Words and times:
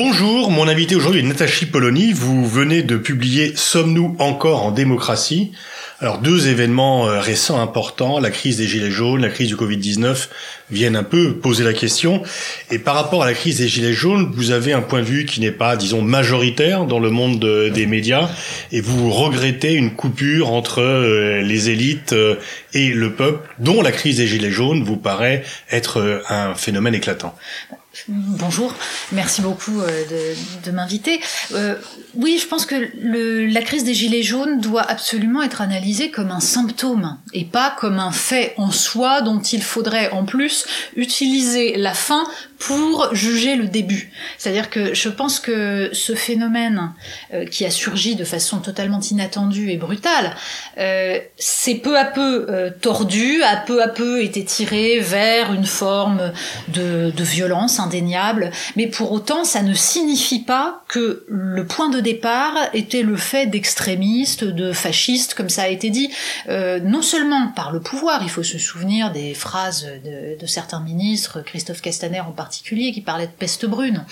Bonjour, 0.00 0.52
mon 0.52 0.68
invité 0.68 0.94
aujourd'hui 0.94 1.22
est 1.22 1.24
Natachi 1.24 1.66
Polony. 1.66 2.12
Vous 2.12 2.46
venez 2.46 2.84
de 2.84 2.96
publier 2.96 3.54
Sommes-nous 3.56 4.14
encore 4.20 4.62
en 4.62 4.70
démocratie? 4.70 5.50
Alors 5.98 6.18
deux 6.18 6.46
événements 6.46 7.08
euh, 7.08 7.18
récents 7.18 7.60
importants, 7.60 8.20
la 8.20 8.30
crise 8.30 8.58
des 8.58 8.68
gilets 8.68 8.92
jaunes, 8.92 9.22
la 9.22 9.28
crise 9.28 9.48
du 9.48 9.56
Covid-19 9.56 10.28
viennent 10.70 10.94
un 10.94 11.02
peu 11.02 11.34
poser 11.34 11.64
la 11.64 11.72
question. 11.72 12.22
Et 12.70 12.78
par 12.78 12.94
rapport 12.94 13.24
à 13.24 13.26
la 13.26 13.34
crise 13.34 13.58
des 13.58 13.66
gilets 13.66 13.92
jaunes, 13.92 14.30
vous 14.36 14.52
avez 14.52 14.72
un 14.72 14.82
point 14.82 15.00
de 15.00 15.04
vue 15.04 15.24
qui 15.24 15.40
n'est 15.40 15.50
pas, 15.50 15.74
disons, 15.74 16.00
majoritaire 16.00 16.84
dans 16.84 17.00
le 17.00 17.10
monde 17.10 17.44
des 17.74 17.86
médias, 17.86 18.30
et 18.70 18.80
vous 18.80 19.10
regrettez 19.10 19.74
une 19.74 19.96
coupure 19.96 20.52
entre 20.52 20.80
euh, 20.80 21.42
les 21.42 21.70
élites 21.70 22.12
euh, 22.12 22.36
et 22.72 22.90
le 22.90 23.14
peuple, 23.14 23.48
dont 23.58 23.82
la 23.82 23.90
crise 23.90 24.18
des 24.18 24.28
gilets 24.28 24.52
jaunes 24.52 24.84
vous 24.84 24.96
paraît 24.96 25.42
être 25.72 26.22
un 26.28 26.54
phénomène 26.54 26.94
éclatant. 26.94 27.34
Bonjour, 28.06 28.74
merci 29.12 29.40
beaucoup 29.40 29.80
euh, 29.80 30.34
de, 30.64 30.70
m'inviter. 30.70 31.20
Euh, 31.52 31.74
oui, 32.14 32.38
je 32.40 32.46
pense 32.46 32.64
que 32.64 32.74
la 32.94 33.62
crise 33.62 33.84
des 33.84 33.94
Gilets 33.94 34.22
jaunes 34.22 34.60
doit 34.60 34.82
absolument 34.82 35.42
être 35.42 35.62
analysée 35.62 36.10
comme 36.10 36.30
un 36.30 36.40
symptôme 36.40 37.16
et 37.32 37.44
pas 37.44 37.74
comme 37.78 37.98
un 37.98 38.12
fait 38.12 38.54
en 38.56 38.70
soi 38.70 39.22
dont 39.22 39.40
il 39.40 39.62
faudrait 39.62 40.10
en 40.10 40.24
plus 40.24 40.66
utiliser 40.96 41.76
la 41.76 41.94
fin 41.94 42.24
pour 42.58 43.14
juger 43.14 43.56
le 43.56 43.68
début. 43.68 44.10
C'est-à-dire 44.36 44.68
que 44.68 44.92
je 44.94 45.08
pense 45.08 45.38
que 45.38 45.90
ce 45.92 46.14
phénomène 46.14 46.92
euh, 47.32 47.46
qui 47.46 47.64
a 47.64 47.70
surgi 47.70 48.16
de 48.16 48.24
façon 48.24 48.58
totalement 48.58 49.00
inattendue 49.00 49.70
et 49.70 49.76
brutale, 49.76 50.34
euh, 50.78 51.18
c'est 51.36 51.76
peu 51.76 51.96
à 51.98 52.04
peu 52.04 52.46
euh, 52.48 52.70
tordu, 52.70 53.42
a 53.42 53.56
peu 53.56 53.82
à 53.82 53.88
peu 53.88 54.22
été 54.22 54.44
tiré 54.44 54.98
vers 54.98 55.52
une 55.52 55.66
forme 55.66 56.32
de, 56.68 57.10
de, 57.10 57.24
violence 57.24 57.78
indéniable, 57.78 58.50
mais 58.74 58.86
pour 58.86 59.12
autant 59.12 59.44
ça 59.44 59.62
ne 59.62 59.74
signifie 59.74 60.40
pas 60.40 60.82
que 60.88 61.24
le 61.28 61.66
point 61.66 61.90
de 61.90 62.00
départ 62.00 62.54
était 62.72 63.02
le 63.02 63.16
fait 63.16 63.46
d'extrémistes, 63.46 64.44
de 64.44 64.72
fascistes, 64.72 65.34
comme 65.34 65.50
ça 65.50 65.64
a 65.64 65.68
été 65.68 65.90
dit, 65.90 66.10
non 66.48 67.02
seulement 67.02 67.48
par 67.54 67.70
le 67.70 67.80
pouvoir, 67.80 68.22
il 68.22 68.30
faut 68.30 68.42
se 68.42 68.56
souvenir 68.56 69.12
des 69.12 69.34
phrases 69.34 69.86
de, 70.04 70.38
de 70.38 70.46
certains 70.46 70.80
ministres, 70.80 71.42
Christophe 71.44 71.82
Castaner 71.82 72.20
en 72.20 72.32
particulier, 72.32 72.47
particulier 72.48 72.92
qui 72.92 73.02
parlait 73.02 73.26
de 73.26 73.32
peste 73.32 73.66
brune, 73.66 74.06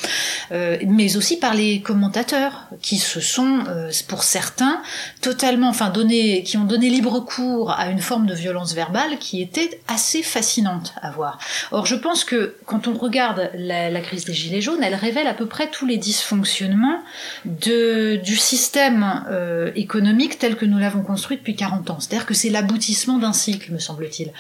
euh, 0.53 0.77
mais 0.87 1.17
aussi 1.17 1.39
par 1.39 1.55
les 1.55 1.81
commentateurs 1.81 2.69
qui 2.83 2.99
se 2.99 3.19
sont, 3.19 3.65
euh, 3.67 3.91
pour 4.09 4.25
certains, 4.25 4.83
totalement, 5.23 5.71
enfin 5.71 5.89
donné, 5.89 6.43
qui 6.43 6.59
ont 6.59 6.65
donné 6.65 6.91
libre 6.91 7.21
cours 7.21 7.71
à 7.71 7.89
une 7.89 8.03
forme 8.03 8.27
de 8.27 8.35
violence 8.35 8.75
verbale 8.75 9.19
qui 9.19 9.41
était 9.41 9.81
assez 9.89 10.23
fascinante 10.23 10.93
à 11.01 11.11
voir. 11.11 11.39
Or, 11.73 11.87
je 11.87 11.95
pense 11.95 12.25
que 12.25 12.57
quand 12.67 12.89
on 12.89 12.93
regarde 12.93 13.51
la, 13.55 14.01
crise 14.03 14.27
des 14.27 14.35
gilets 14.35 14.61
jaunes, 14.61 14.83
elle 14.83 14.95
révèle 14.95 15.27
à 15.27 15.35
peu 15.35 15.47
près 15.47 15.71
tous 15.71 15.87
les 15.87 15.97
dysfonctionnements 15.97 17.01
du 17.47 18.37
système 18.37 19.25
euh, 19.31 19.71
économique 19.77 20.39
tel 20.39 20.57
que 20.57 20.67
nous 20.67 20.79
l'avons 20.79 21.03
construit 21.03 21.39
depuis 21.39 21.57
40 21.57 21.89
ans. 21.89 22.01
C'est-à-dire 22.01 22.27
que 22.27 22.35
c'est 22.35 22.51
l'aboutissement 22.51 23.19
d'un 23.19 23.33
cycle, 23.33 23.73
me 23.73 23.79
semble-t-il. 23.79 24.31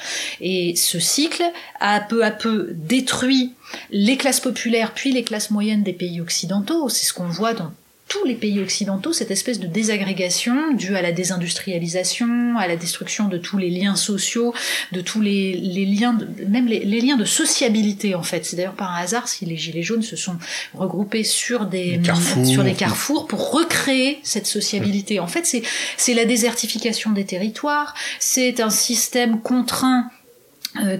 Et 0.43 0.77
ce 0.77 1.01
cycle 1.01 1.45
a 1.81 2.01
peu 2.01 2.23
à 2.27 2.31
peu 2.31 2.69
détruit 2.75 3.55
les 3.91 4.17
classes 4.17 4.41
populaires 4.41 4.93
puis 4.95 5.13
les 5.13 5.25
classes 5.25 5.51
moyennes 5.51 5.83
des 5.83 5.93
pays 5.93 6.21
occidentaux. 6.21 6.89
C'est 6.89 7.07
ce 7.07 7.13
qu'on 7.13 7.29
voit 7.29 7.55
dans 7.55 7.73
tous 8.09 8.25
les 8.25 8.35
pays 8.35 8.61
occidentaux, 8.61 9.13
cette 9.13 9.33
espèce 9.33 9.59
de 9.59 9.67
désagrégation 9.67 10.73
due 10.75 10.95
à 10.95 11.03
la 11.03 11.11
désindustrialisation, 11.11 12.57
à 12.57 12.69
la 12.69 12.77
destruction 12.77 13.27
de 13.27 13.37
tous 13.37 13.59
les 13.59 13.69
liens 13.69 13.97
sociaux, 13.97 14.55
de 14.93 15.01
tous 15.01 15.21
les, 15.21 15.55
liens, 15.87 16.13
de, 16.13 16.29
même 16.47 16.67
les, 16.67 17.01
liens 17.01 17.17
de 17.17 17.25
sociabilité 17.25 18.15
en 18.15 18.23
fait. 18.23 18.45
C'est 18.45 18.57
d'ailleurs 18.57 18.75
par 18.75 18.95
un 18.95 19.01
hasard 19.01 19.27
si 19.27 19.45
les 19.45 19.57
Gilets 19.57 19.83
jaunes 19.83 20.03
se 20.03 20.15
sont 20.15 20.37
regroupés 20.75 21.25
sur 21.25 21.67
des, 21.67 22.01
carrefours. 22.03 22.47
sur 22.47 22.63
des 22.63 22.75
carrefours 22.75 23.27
pour 23.27 23.51
recréer 23.51 24.21
cette 24.23 24.47
sociabilité. 24.47 25.19
En 25.19 25.27
fait, 25.27 25.61
c'est 25.97 26.15
la 26.15 26.25
désertification 26.25 27.11
des 27.11 27.25
territoires, 27.25 27.95
c'est 28.21 28.61
un 28.61 28.71
système 28.71 29.41
contraint 29.41 30.11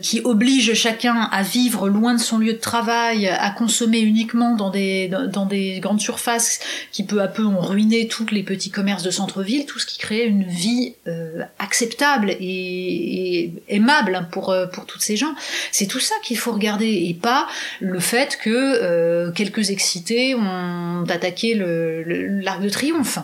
qui 0.01 0.21
oblige 0.25 0.75
chacun 0.75 1.29
à 1.33 1.43
vivre 1.43 1.89
loin 1.89 2.15
de 2.15 2.21
son 2.21 2.39
lieu 2.39 2.53
de 2.53 2.59
travail, 2.59 3.29
à 3.29 3.51
consommer 3.51 4.01
uniquement 4.01 4.55
dans 4.55 4.71
des, 4.71 5.09
dans 5.09 5.47
des 5.47 5.81
grandes 5.81 6.01
surfaces 6.01 6.61
qui 6.93 7.05
peu 7.05 7.21
à 7.21 7.29
peu 7.29 7.45
ont 7.45 7.61
ruiné 7.61 8.09
tous 8.09 8.27
les 8.31 8.43
petits 8.43 8.71
commerces 8.71 9.03
de 9.03 9.11
centre-ville, 9.11 9.67
tout 9.67 9.79
ce 9.79 9.87
qui 9.87 9.99
créait 9.99 10.27
une 10.27 10.45
vie 10.45 10.95
euh, 11.07 11.43
acceptable 11.59 12.31
et, 12.41 13.53
aimable 13.69 14.29
pour, 14.31 14.51
euh, 14.51 14.67
pour 14.67 14.87
toutes 14.87 15.03
ces 15.03 15.17
gens. 15.17 15.35
C'est 15.73 15.87
tout 15.87 16.01
ça 16.01 16.15
qu'il 16.23 16.39
faut 16.39 16.53
regarder 16.53 17.07
et 17.09 17.15
pas 17.15 17.47
le 17.81 17.99
fait 17.99 18.39
que 18.43 19.31
quelques 19.33 19.71
excités 19.71 20.35
ont 20.35 21.05
attaqué 21.09 21.55
l'arc 21.55 22.63
de 22.63 22.69
triomphe. 22.69 23.19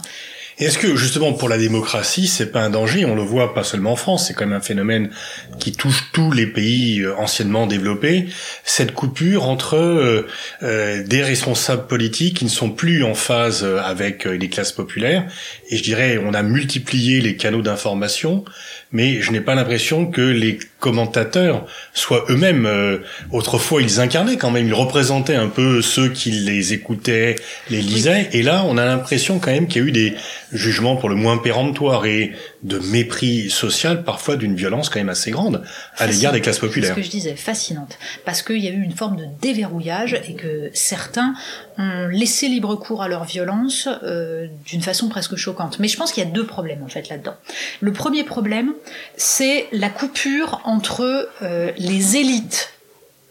Est-ce 0.59 0.79
que 0.79 0.97
justement 0.97 1.33
pour 1.33 1.49
la 1.49 1.57
démocratie, 1.57 2.27
c'est 2.27 2.53
pas 2.53 2.61
un 2.61 2.71
danger? 2.71 3.05
On 3.05 3.15
le 3.15 3.23
voit 3.23 3.55
pas 3.55 3.65
seulement 3.65 3.93
en 3.93 3.97
France, 3.97 4.27
c'est 4.27 4.35
quand 4.35 4.47
même 4.47 4.57
un 4.57 4.61
phénomène 4.61 5.11
qui 5.59 5.73
touche 5.73 6.11
tous 6.13 6.31
les 6.31 6.47
pays 6.47 7.01
euh, 7.01 7.17
anciennement 7.17 7.67
développés. 7.67 8.27
Cette 8.65 8.93
coupure 8.93 9.49
entre 9.49 9.77
euh, 9.77 10.27
euh, 10.63 11.03
des 11.05 11.23
responsables 11.23 11.87
politiques 11.87 12.37
qui 12.39 12.45
ne 12.45 12.51
sont 12.51 12.71
plus 12.71 13.03
en 13.03 13.15
phase 13.15 13.65
avec 13.65 14.25
les 14.27 14.49
classes 14.49 14.73
populaires, 14.73 15.25
et 15.71 15.77
je 15.77 15.83
dirais 15.83 16.19
on 16.23 16.35
a 16.35 16.43
multiplié 16.43 17.21
les 17.21 17.37
canaux 17.37 17.63
d'information, 17.63 18.45
mais 18.93 19.21
je 19.21 19.33
n'ai 19.33 19.41
pas 19.41 19.55
l'impression 19.55 20.07
que 20.07 20.21
les 20.21 20.59
commentateurs 20.79 21.67
soient 21.95 22.25
eux-mêmes. 22.29 22.67
Euh, 22.67 22.99
autrefois, 23.31 23.83
ils 23.83 24.01
incarnaient 24.01 24.37
quand 24.37 24.51
même, 24.51 24.67
ils 24.67 24.75
représentaient 24.75 25.35
un 25.35 25.49
peu 25.49 25.81
ceux 25.81 26.09
qui 26.09 26.31
les 26.31 26.73
écoutaient, 26.73 27.37
les 27.71 27.81
lisaient, 27.81 28.29
et 28.33 28.43
là, 28.43 28.65
on 28.67 28.77
a 28.77 28.85
l'impression 28.85 29.39
quand 29.39 29.51
même 29.51 29.67
qu'il 29.67 29.83
y 29.83 29.85
a 29.85 29.89
eu 29.89 29.93
des 29.93 30.15
jugements 30.53 30.97
pour 30.97 31.09
le 31.09 31.15
moins 31.15 31.39
péremptoires 31.39 32.05
et 32.07 32.33
de 32.63 32.79
mépris 32.79 33.49
social, 33.51 34.05
parfois 34.05 34.37
d'une 34.37 34.55
violence 34.55 34.89
quand 34.89 35.01
même 35.01 35.09
assez 35.09 35.31
grande 35.31 35.63
à 35.97 36.07
l'égard 36.07 36.33
des 36.33 36.41
classes 36.41 36.59
populaires. 36.59 36.91
Ce 36.91 36.97
que 36.97 37.03
je 37.03 37.11
disais, 37.11 37.37
fascinante, 37.37 37.99
parce 38.25 38.43
qu'il 38.43 38.59
y 38.59 38.69
a 38.69 38.73
eu 38.73 38.83
une 38.83 38.93
forme 38.93 39.17
de 39.17 39.27
déverrouillage 39.41 40.21
et 40.29 40.35
que 40.35 40.71
certains 40.75 41.35
ont 41.79 42.09
laissé 42.09 42.49
libre 42.49 42.77
cours 42.77 43.03
à 43.03 43.09
leur 43.09 43.25
violence 43.25 43.89
euh, 44.03 44.47
d'une 44.67 44.83
façon 44.83 45.09
presque 45.09 45.37
choquante. 45.37 45.79
Mais 45.79 45.89
je 45.89 45.97
pense 45.97 46.13
qu'il 46.13 46.25
y 46.25 46.27
a 46.27 46.31
deux 46.31 46.47
problèmes 46.47 46.83
en 46.83 46.89
fait 46.89 47.09
là-dedans. 47.09 47.35
Le 47.81 47.93
premier 47.93 48.25
problème, 48.25 48.73
c'est 49.17 49.69
la 49.73 49.89
coupure 49.89 50.61
entre 50.65 51.29
euh, 51.43 51.73
les 51.77 52.17
élites 52.17 52.75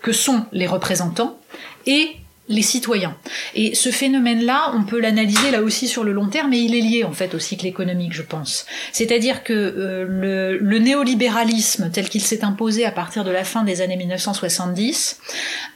que 0.02 0.12
sont 0.12 0.46
les 0.52 0.68
représentants 0.68 1.38
et 1.86 2.16
les 2.52 2.62
citoyens. 2.62 3.16
Et 3.56 3.76
ce 3.76 3.90
phénomène-là, 3.90 4.74
on 4.76 4.84
peut 4.84 5.00
l'analyser 5.00 5.52
là 5.52 5.62
aussi 5.62 5.88
sur 5.88 6.04
le 6.04 6.12
long 6.12 6.28
terme, 6.28 6.50
mais 6.50 6.62
il 6.62 6.76
est 6.76 6.82
lié 6.82 7.04
en 7.04 7.14
fait 7.14 7.34
au 7.34 7.40
cycle 7.40 7.66
économique, 7.66 8.14
je 8.14 8.22
pense. 8.22 8.66
C'est-à-dire 8.92 9.44
que 9.44 9.54
euh, 9.54 10.06
le, 10.08 10.58
le, 10.58 10.80
néolibéralisme 10.80 11.90
tel 11.92 12.10
qu'il 12.10 12.22
s'est 12.22 12.44
imposé 12.44 12.86
à 12.86 12.92
partir 12.92 13.24
de 13.24 13.32
la 13.32 13.44
fin 13.44 13.64
des 13.64 13.82
années 13.82 13.96
1970 13.96 15.20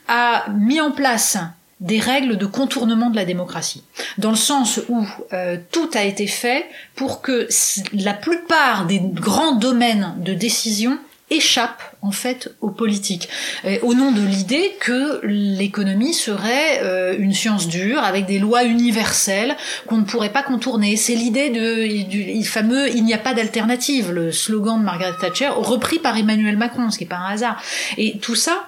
a 0.07 0.45
mis 0.49 0.81
en 0.81 0.91
place 0.91 1.37
des 1.81 1.99
règles 1.99 2.37
de 2.37 2.45
contournement 2.45 3.09
de 3.09 3.15
la 3.15 3.25
démocratie, 3.25 3.83
dans 4.17 4.29
le 4.29 4.37
sens 4.37 4.79
où 4.87 5.05
euh, 5.33 5.57
tout 5.71 5.89
a 5.93 6.03
été 6.03 6.25
fait 6.25 6.65
pour 6.95 7.21
que 7.21 7.47
la 7.93 8.13
plupart 8.13 8.85
des 8.85 9.01
grands 9.01 9.55
domaines 9.55 10.15
de 10.19 10.33
décision 10.33 10.97
échappent 11.31 11.81
en 12.03 12.11
fait 12.11 12.53
aux 12.61 12.69
politiques, 12.69 13.29
au 13.81 13.95
nom 13.95 14.11
de 14.11 14.21
l'idée 14.21 14.75
que 14.79 15.21
l'économie 15.23 16.13
serait 16.13 16.81
euh, 16.83 17.15
une 17.17 17.33
science 17.33 17.67
dure 17.67 18.03
avec 18.03 18.27
des 18.27 18.37
lois 18.37 18.63
universelles 18.63 19.57
qu'on 19.87 19.97
ne 19.97 20.03
pourrait 20.03 20.31
pas 20.31 20.43
contourner. 20.43 20.95
C'est 20.97 21.15
l'idée 21.15 21.49
de, 21.49 22.03
du 22.03 22.43
fameux 22.45 22.89
"il 22.95 23.03
n'y 23.05 23.15
a 23.15 23.17
pas 23.17 23.33
d'alternative", 23.33 24.11
le 24.11 24.31
slogan 24.31 24.79
de 24.79 24.85
Margaret 24.85 25.17
Thatcher, 25.19 25.49
repris 25.49 25.97
par 25.97 26.15
Emmanuel 26.15 26.57
Macron, 26.57 26.91
ce 26.91 26.99
qui 26.99 27.05
est 27.05 27.07
pas 27.07 27.17
un 27.17 27.33
hasard. 27.33 27.59
Et 27.97 28.19
tout 28.19 28.35
ça, 28.35 28.67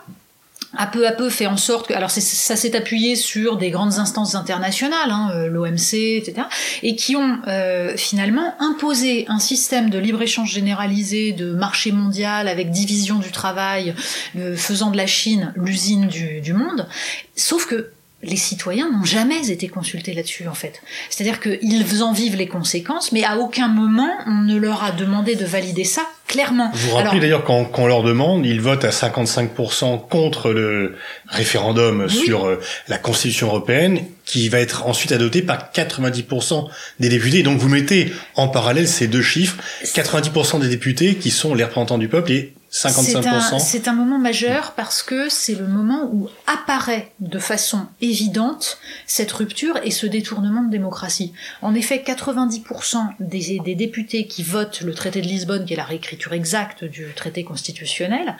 a 0.75 0.87
peu 0.87 1.07
à 1.07 1.11
peu 1.11 1.29
fait 1.29 1.47
en 1.47 1.57
sorte 1.57 1.87
que, 1.87 1.93
alors 1.93 2.11
ça 2.11 2.21
s'est 2.55 2.75
appuyé 2.75 3.15
sur 3.15 3.57
des 3.57 3.69
grandes 3.69 3.99
instances 3.99 4.35
internationales, 4.35 5.09
hein, 5.09 5.31
euh, 5.33 5.47
l'OMC, 5.47 6.17
etc., 6.17 6.47
et 6.83 6.95
qui 6.95 7.15
ont 7.15 7.39
euh, 7.47 7.95
finalement 7.95 8.55
imposé 8.59 9.25
un 9.29 9.39
système 9.39 9.89
de 9.89 9.97
libre-échange 9.97 10.51
généralisé, 10.51 11.31
de 11.31 11.53
marché 11.53 11.91
mondial 11.91 12.47
avec 12.47 12.71
division 12.71 13.19
du 13.19 13.31
travail, 13.31 13.95
euh, 14.37 14.55
faisant 14.55 14.91
de 14.91 14.97
la 14.97 15.07
Chine 15.07 15.53
l'usine 15.55 16.07
du, 16.07 16.41
du 16.41 16.53
monde, 16.53 16.87
sauf 17.35 17.65
que 17.65 17.91
les 18.23 18.35
citoyens 18.35 18.89
n'ont 18.91 19.05
jamais 19.05 19.51
été 19.51 19.67
consultés 19.67 20.13
là-dessus 20.13 20.47
en 20.47 20.53
fait. 20.53 20.81
C'est-à-dire 21.09 21.39
qu'ils 21.39 22.03
en 22.03 22.13
vivent 22.13 22.35
les 22.35 22.47
conséquences, 22.47 23.11
mais 23.11 23.23
à 23.23 23.37
aucun 23.37 23.67
moment 23.67 24.11
on 24.25 24.41
ne 24.41 24.57
leur 24.57 24.83
a 24.83 24.91
demandé 24.91 25.35
de 25.35 25.45
valider 25.45 25.83
ça 25.83 26.03
clairement. 26.27 26.69
Vous 26.73 26.89
vous 26.89 26.95
rappelez 26.95 27.19
d'ailleurs 27.19 27.43
quand, 27.43 27.69
on 27.77 27.87
leur 27.87 28.03
demande, 28.03 28.45
ils 28.45 28.61
votent 28.61 28.85
à 28.85 28.89
55% 28.89 30.07
contre 30.07 30.51
le 30.51 30.95
référendum 31.27 32.09
sur 32.09 32.45
euh, 32.45 32.59
la 32.87 32.97
Constitution 32.97 33.47
européenne, 33.47 34.01
qui 34.25 34.49
va 34.49 34.59
être 34.59 34.85
ensuite 34.85 35.11
adopté 35.11 35.41
par 35.41 35.71
90% 35.73 36.67
des 36.99 37.09
députés. 37.09 37.43
Donc 37.43 37.59
vous 37.59 37.69
mettez 37.69 38.13
en 38.35 38.47
parallèle 38.47 38.87
ces 38.87 39.07
deux 39.07 39.21
chiffres, 39.21 39.57
90% 39.83 40.59
des 40.59 40.69
députés 40.69 41.15
qui 41.15 41.31
sont 41.31 41.55
les 41.55 41.63
représentants 41.63 41.97
du 41.97 42.09
peuple 42.09 42.31
et 42.31 42.53
55%. 42.71 43.59
C'est 43.59 43.87
un, 43.87 43.93
moment 43.93 44.17
majeur 44.17 44.73
parce 44.73 45.01
que 45.01 45.29
c'est 45.29 45.55
le 45.55 45.67
moment 45.67 46.09
où 46.11 46.29
apparaît 46.45 47.11
de 47.19 47.39
façon 47.39 47.87
évidente 48.01 48.77
cette 49.05 49.31
rupture 49.31 49.79
et 49.83 49.91
ce 49.91 50.05
détournement 50.05 50.63
de 50.63 50.69
démocratie. 50.69 51.33
En 51.61 51.73
effet, 51.73 52.03
90% 52.05 52.97
des, 53.19 53.59
des 53.59 53.75
députés 53.75 54.27
qui 54.27 54.43
votent 54.43 54.81
le 54.81 54.93
traité 54.93 55.21
de 55.21 55.27
Lisbonne, 55.27 55.65
qui 55.65 55.73
est 55.73 55.77
la 55.77 55.85
réécriture 55.85 56.33
exacte 56.33 56.83
du 56.83 57.07
traité 57.15 57.43
constitutionnel, 57.43 58.35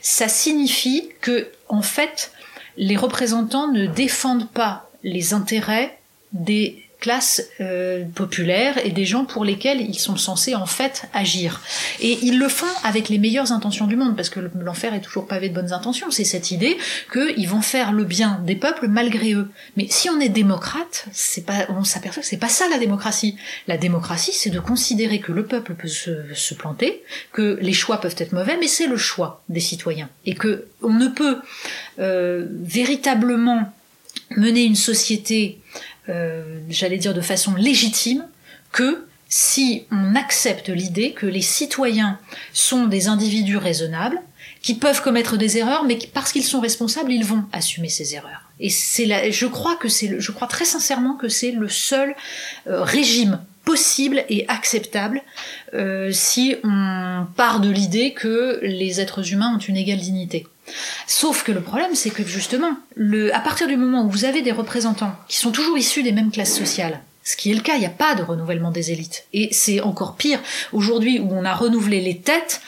ça 0.00 0.28
signifie 0.28 1.08
que, 1.20 1.48
en 1.68 1.82
fait, 1.82 2.32
les 2.76 2.96
représentants 2.96 3.70
ne 3.70 3.86
défendent 3.86 4.48
pas 4.48 4.90
les 5.02 5.34
intérêts 5.34 5.98
des 6.32 6.88
classes 7.02 7.50
euh, 7.60 8.04
populaires 8.14 8.78
et 8.86 8.90
des 8.90 9.04
gens 9.04 9.24
pour 9.24 9.44
lesquels 9.44 9.80
ils 9.80 9.98
sont 9.98 10.16
censés 10.16 10.54
en 10.54 10.66
fait 10.66 11.08
agir. 11.12 11.60
Et 12.00 12.16
ils 12.22 12.38
le 12.38 12.48
font 12.48 12.72
avec 12.84 13.08
les 13.08 13.18
meilleures 13.18 13.50
intentions 13.50 13.88
du 13.88 13.96
monde, 13.96 14.14
parce 14.14 14.30
que 14.30 14.38
l'enfer 14.60 14.94
est 14.94 15.00
toujours 15.00 15.26
pavé 15.26 15.48
de 15.48 15.54
bonnes 15.54 15.72
intentions. 15.72 16.12
C'est 16.12 16.24
cette 16.24 16.52
idée 16.52 16.78
qu'ils 17.12 17.48
vont 17.48 17.60
faire 17.60 17.92
le 17.92 18.04
bien 18.04 18.40
des 18.46 18.54
peuples 18.54 18.86
malgré 18.86 19.34
eux. 19.34 19.50
Mais 19.76 19.88
si 19.90 20.08
on 20.08 20.20
est 20.20 20.28
démocrate, 20.28 21.06
c'est 21.12 21.44
pas, 21.44 21.66
on 21.70 21.82
s'aperçoit 21.82 22.22
que 22.22 22.28
c'est 22.28 22.36
pas 22.36 22.48
ça 22.48 22.68
la 22.68 22.78
démocratie. 22.78 23.36
La 23.66 23.76
démocratie, 23.76 24.32
c'est 24.32 24.50
de 24.50 24.60
considérer 24.60 25.18
que 25.18 25.32
le 25.32 25.44
peuple 25.44 25.74
peut 25.74 25.88
se, 25.88 26.32
se 26.34 26.54
planter, 26.54 27.02
que 27.32 27.58
les 27.60 27.72
choix 27.72 28.00
peuvent 28.00 28.16
être 28.16 28.32
mauvais, 28.32 28.56
mais 28.60 28.68
c'est 28.68 28.86
le 28.86 28.96
choix 28.96 29.42
des 29.48 29.60
citoyens 29.60 30.08
et 30.24 30.34
que 30.34 30.66
on 30.82 30.94
ne 30.94 31.08
peut 31.08 31.38
euh, 31.98 32.46
véritablement 32.48 33.72
mener 34.36 34.62
une 34.62 34.76
société 34.76 35.58
j'allais 36.08 36.98
dire 36.98 37.14
de 37.14 37.20
façon 37.20 37.54
légitime, 37.54 38.26
que 38.72 39.06
si 39.28 39.84
on 39.90 40.14
accepte 40.14 40.68
l'idée 40.68 41.12
que 41.12 41.26
les 41.26 41.40
citoyens 41.40 42.18
sont 42.52 42.86
des 42.86 43.08
individus 43.08 43.56
raisonnables, 43.56 44.20
qui 44.62 44.74
peuvent 44.74 45.02
commettre 45.02 45.36
des 45.36 45.58
erreurs, 45.58 45.84
mais 45.84 45.98
parce 46.14 46.32
qu'ils 46.32 46.44
sont 46.44 46.60
responsables, 46.60 47.12
ils 47.12 47.24
vont 47.24 47.44
assumer 47.52 47.88
ces 47.88 48.14
erreurs. 48.14 48.50
Et 48.60 48.70
c'est 48.70 49.06
là, 49.06 49.28
je 49.30 49.46
crois 49.46 49.74
que 49.76 49.88
c'est, 49.88 50.20
je 50.20 50.32
crois 50.32 50.46
très 50.46 50.64
sincèrement 50.64 51.14
que 51.16 51.28
c'est 51.28 51.50
le 51.50 51.68
seul 51.68 52.14
euh, 52.68 52.82
régime 52.82 53.40
possible 53.64 54.24
et 54.28 54.46
acceptable 54.48 55.22
euh, 55.74 56.10
si 56.12 56.56
on 56.64 57.26
part 57.36 57.60
de 57.60 57.70
l'idée 57.70 58.12
que 58.12 58.60
les 58.62 59.00
êtres 59.00 59.32
humains 59.32 59.54
ont 59.54 59.58
une 59.58 59.76
égale 59.76 59.98
dignité. 59.98 60.46
Sauf 61.06 61.42
que 61.44 61.52
le 61.52 61.60
problème, 61.60 61.94
c'est 61.94 62.10
que 62.10 62.24
justement, 62.24 62.72
le, 62.94 63.34
à 63.34 63.40
partir 63.40 63.66
du 63.66 63.76
moment 63.76 64.04
où 64.04 64.10
vous 64.10 64.24
avez 64.24 64.42
des 64.42 64.52
représentants 64.52 65.14
qui 65.28 65.38
sont 65.38 65.50
toujours 65.50 65.78
issus 65.78 66.02
des 66.02 66.12
mêmes 66.12 66.30
classes 66.30 66.56
sociales, 66.56 67.00
ce 67.24 67.36
qui 67.36 67.52
est 67.52 67.54
le 67.54 67.60
cas, 67.60 67.74
il 67.74 67.80
n'y 67.80 67.86
a 67.86 67.90
pas 67.90 68.14
de 68.14 68.22
renouvellement 68.22 68.70
des 68.70 68.90
élites. 68.90 69.26
Et 69.32 69.48
c'est 69.52 69.80
encore 69.80 70.16
pire 70.16 70.40
aujourd'hui 70.72 71.20
où 71.20 71.30
on 71.32 71.44
a 71.44 71.54
renouvelé 71.54 72.00
les 72.00 72.18
têtes, 72.18 72.60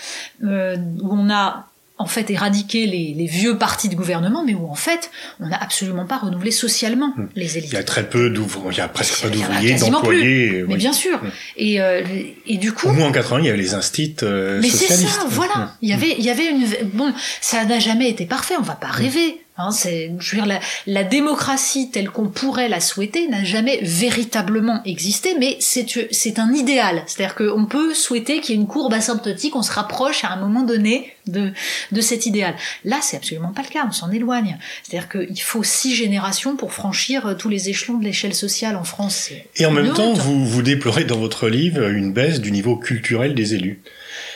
euh, 0.44 0.76
où 1.02 1.12
on 1.12 1.30
a 1.30 1.66
en 1.96 2.06
fait 2.06 2.28
éradiquer 2.30 2.86
les, 2.86 3.14
les, 3.16 3.26
vieux 3.26 3.56
partis 3.56 3.88
de 3.88 3.94
gouvernement, 3.94 4.44
mais 4.44 4.54
où 4.54 4.68
en 4.68 4.74
fait 4.74 5.12
on 5.38 5.46
n'a 5.46 5.56
absolument 5.56 6.06
pas 6.06 6.18
renouvelé 6.18 6.50
socialement 6.50 7.14
hmm. 7.16 7.28
les 7.36 7.56
élites. 7.56 7.70
Il 7.70 7.74
y 7.74 7.78
a 7.78 7.84
très 7.84 8.08
peu 8.08 8.30
d'ouvriers, 8.30 8.70
il 8.72 8.78
y 8.78 8.80
a 8.80 8.88
presque 8.88 9.22
pas 9.22 9.28
d'ouvriers, 9.28 9.76
d'employés. 9.76 10.64
Mais 10.66 10.76
bien 10.76 10.92
sûr. 10.92 11.22
Hmm. 11.22 11.30
Et, 11.56 11.80
euh, 11.80 12.02
et 12.46 12.58
du 12.58 12.72
coup. 12.72 12.88
Au 12.88 12.92
moins 12.92 13.08
en 13.08 13.12
80, 13.12 13.40
il 13.40 13.46
y 13.46 13.48
avait 13.48 13.58
les 13.58 13.74
instits 13.74 14.16
euh, 14.22 14.58
mais 14.60 14.68
socialistes. 14.68 15.02
Mais 15.02 15.08
c'est 15.08 15.20
ça, 15.20 15.26
voilà. 15.28 15.54
Hmm. 15.54 15.70
Il 15.82 15.88
y 15.88 15.92
avait, 15.92 16.14
il 16.18 16.24
y 16.24 16.30
avait 16.30 16.50
une. 16.50 16.66
Bon, 16.94 17.12
ça 17.40 17.64
n'a 17.64 17.78
jamais 17.78 18.10
été 18.10 18.26
parfait. 18.26 18.54
On 18.58 18.62
va 18.62 18.74
pas 18.74 18.88
rêver. 18.88 19.40
Hein, 19.56 19.70
c'est, 19.70 20.10
je 20.18 20.30
veux 20.32 20.42
dire, 20.42 20.46
la, 20.46 20.58
la 20.88 21.04
démocratie 21.04 21.90
telle 21.90 22.10
qu'on 22.10 22.28
pourrait 22.28 22.68
la 22.68 22.80
souhaiter 22.80 23.28
n'a 23.28 23.44
jamais 23.44 23.78
véritablement 23.82 24.82
existé, 24.84 25.36
mais 25.38 25.56
c'est, 25.60 25.86
c'est 26.10 26.40
un 26.40 26.52
idéal. 26.52 27.04
C'est-à-dire 27.06 27.36
qu'on 27.36 27.64
peut 27.66 27.94
souhaiter 27.94 28.40
qu'il 28.40 28.56
y 28.56 28.58
ait 28.58 28.60
une 28.60 28.66
courbe 28.66 28.92
asymptotique, 28.92 29.54
on 29.54 29.62
se 29.62 29.70
rapproche 29.70 30.24
à 30.24 30.30
un 30.30 30.36
moment 30.36 30.62
donné 30.62 31.12
de, 31.28 31.52
de 31.92 32.00
cet 32.00 32.26
idéal. 32.26 32.56
Là, 32.84 32.98
c'est 33.00 33.16
absolument 33.16 33.52
pas 33.52 33.62
le 33.62 33.68
cas, 33.68 33.84
on 33.88 33.92
s'en 33.92 34.10
éloigne. 34.10 34.58
C'est-à-dire 34.82 35.08
qu'il 35.08 35.40
faut 35.40 35.62
six 35.62 35.94
générations 35.94 36.56
pour 36.56 36.72
franchir 36.72 37.36
tous 37.38 37.48
les 37.48 37.68
échelons 37.68 37.98
de 37.98 38.04
l'échelle 38.04 38.34
sociale 38.34 38.74
en 38.74 38.84
France. 38.84 39.30
Et 39.56 39.66
en 39.66 39.70
même 39.70 39.92
temps, 39.92 40.14
vous, 40.14 40.44
vous 40.44 40.62
déplorez 40.62 41.04
dans 41.04 41.18
votre 41.18 41.48
livre 41.48 41.88
une 41.90 42.12
baisse 42.12 42.40
du 42.40 42.50
niveau 42.50 42.76
culturel 42.76 43.34
des 43.36 43.54
élus. 43.54 43.80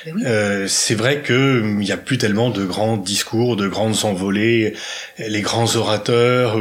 Euh, 0.07 0.67
c'est 0.69 0.95
vrai 0.95 1.21
que 1.23 1.63
il 1.65 1.77
n'y 1.79 1.93
a 1.93 1.97
plus 1.97 2.19
tellement 2.19 2.51
de 2.51 2.65
grands 2.65 2.97
discours, 2.97 3.57
de 3.57 3.69
grandes 3.69 4.05
envolées, 4.05 4.75
les 5.19 5.41
grands 5.41 5.77
orateurs. 5.77 6.57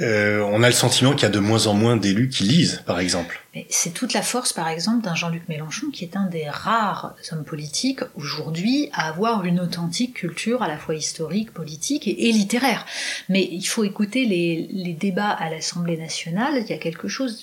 euh, 0.00 0.40
on 0.40 0.62
a 0.62 0.68
le 0.68 0.74
sentiment 0.74 1.12
qu'il 1.12 1.22
y 1.22 1.26
a 1.26 1.30
de 1.30 1.38
moins 1.38 1.66
en 1.66 1.74
moins 1.74 1.96
d'élus 1.96 2.28
qui 2.28 2.44
lisent, 2.44 2.82
par 2.86 3.00
exemple. 3.00 3.43
C'est 3.70 3.94
toute 3.94 4.12
la 4.12 4.22
force, 4.22 4.52
par 4.52 4.68
exemple, 4.68 5.04
d'un 5.04 5.14
Jean-Luc 5.14 5.48
Mélenchon, 5.48 5.90
qui 5.92 6.04
est 6.04 6.16
un 6.16 6.26
des 6.26 6.48
rares 6.48 7.14
hommes 7.30 7.44
politiques 7.44 8.00
aujourd'hui 8.16 8.88
à 8.92 9.08
avoir 9.08 9.44
une 9.44 9.60
authentique 9.60 10.14
culture 10.14 10.62
à 10.62 10.68
la 10.68 10.76
fois 10.76 10.94
historique, 10.94 11.52
politique 11.52 12.08
et, 12.08 12.32
littéraire. 12.32 12.84
Mais 13.28 13.48
il 13.50 13.64
faut 13.64 13.84
écouter 13.84 14.24
les, 14.24 14.68
les 14.72 14.92
débats 14.92 15.30
à 15.30 15.50
l'Assemblée 15.50 15.96
nationale. 15.96 16.62
Il 16.62 16.70
y 16.70 16.72
a 16.72 16.78
quelque 16.78 17.08
chose 17.08 17.40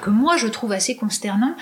que 0.00 0.10
moi 0.10 0.36
je 0.36 0.46
trouve 0.46 0.72
assez 0.72 0.96
consternant, 0.96 1.54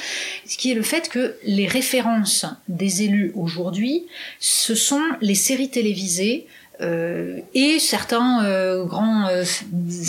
ce 0.46 0.56
qui 0.56 0.70
est 0.70 0.74
le 0.74 0.82
fait 0.82 1.08
que 1.08 1.36
les 1.44 1.66
références 1.66 2.46
des 2.68 3.02
élus 3.02 3.32
aujourd'hui, 3.34 4.06
ce 4.38 4.74
sont 4.74 5.02
les 5.20 5.34
séries 5.34 5.70
télévisées 5.70 6.46
euh, 6.82 7.40
et 7.52 7.78
certains 7.78 8.44
euh, 8.44 8.84
grands 8.84 9.28
euh, 9.28 9.44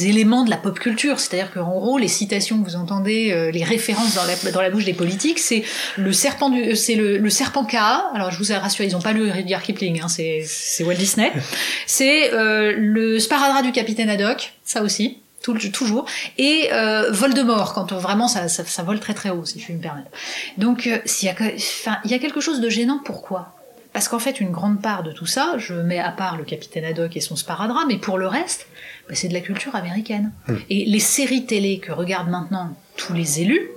éléments 0.04 0.46
de 0.46 0.50
la 0.50 0.58
pop 0.58 0.80
culture. 0.80 1.20
C'est-à-dire 1.20 1.52
qu'en 1.52 1.70
gros, 1.72 1.98
les 1.98 2.08
citations 2.08 2.62
que 2.62 2.70
vous 2.70 2.76
entendez, 2.76 3.52
les 3.52 3.64
références 3.64 4.16
dans 4.16 4.24
la, 4.24 4.52
dans 4.52 4.62
la 4.62 4.70
bouche 4.70 4.86
des 4.86 4.94
politiques, 4.94 5.40
c'est 5.40 5.64
le 5.98 6.14
serpent 6.14 6.50
du, 6.50 6.76
c'est 6.76 6.96
le, 6.96 7.18
le, 7.18 7.30
serpent 7.30 7.66
K. 7.66 7.76
Alors 7.76 8.32
je 8.32 8.38
vous 8.38 8.52
ai 8.52 8.56
rassuré, 8.56 8.88
ils 8.88 8.94
n'ont 8.94 9.02
pas 9.02 9.14
lu 9.14 9.30
Rudyard 9.30 9.62
Kipling, 9.62 10.02
hein, 10.02 10.08
c'est, 10.08 10.44
c'est 10.46 10.84
Walt 10.84 10.96
Disney. 10.96 11.32
C'est 11.88 12.32
le 12.32 13.20
sparadrap 13.20 13.64
du 13.64 13.72
capitaine 13.72 14.10
Haddock, 14.10 14.54
ça 14.64 14.82
aussi. 14.82 15.18
Tout, 15.42 15.58
toujours 15.74 16.06
et 16.38 16.70
Voldemort 17.10 17.74
quand 17.74 17.92
on, 17.92 17.98
vraiment 17.98 18.28
ça, 18.28 18.48
ça, 18.48 18.64
ça, 18.64 18.84
vole 18.84 19.00
très 19.00 19.16
très 19.16 19.32
haut 19.32 19.44
si 19.44 19.60
je 19.60 19.66
puis 19.66 19.74
me 19.74 19.82
permettre 19.82 20.12
donc 20.60 20.88
s'il 21.06 21.28
y 21.28 21.32
a 21.32 21.34
enfin 21.34 21.98
il 22.06 22.12
y 22.12 22.14
a 22.14 22.20
quelque 22.20 22.42
chose 22.42 22.62
de 22.62 22.70
gênant 22.70 23.02
pourquoi? 23.04 23.56
Parce 23.94 24.08
qu'en 24.08 24.20
fait, 24.20 24.40
une 24.40 24.52
grande 24.52 24.82
part 24.82 25.04
de 25.04 25.12
tout 25.12 25.26
ça, 25.26 25.56
je 25.58 25.74
mets 25.74 26.00
à 26.00 26.12
part 26.12 26.38
le 26.38 26.44
capitaine 26.44 26.86
Haddock 26.86 27.18
et 27.18 27.22
son 27.22 27.36
sparadrap, 27.36 27.86
mais 27.88 27.98
pour 27.98 28.18
le 28.18 28.28
reste, 28.28 28.68
bah, 29.10 29.16
c'est 29.16 29.28
de 29.28 29.34
la 29.34 29.42
culture 29.42 29.76
américaine. 29.76 30.32
Hmm. 30.48 30.56
Et 30.70 30.86
les 30.86 31.00
séries 31.00 31.46
télé 31.46 31.80
que 31.80 31.92
regardent 31.92 32.30
maintenant 32.30 32.76
tous 32.96 33.14
les 33.14 33.42
élus, 33.42 33.70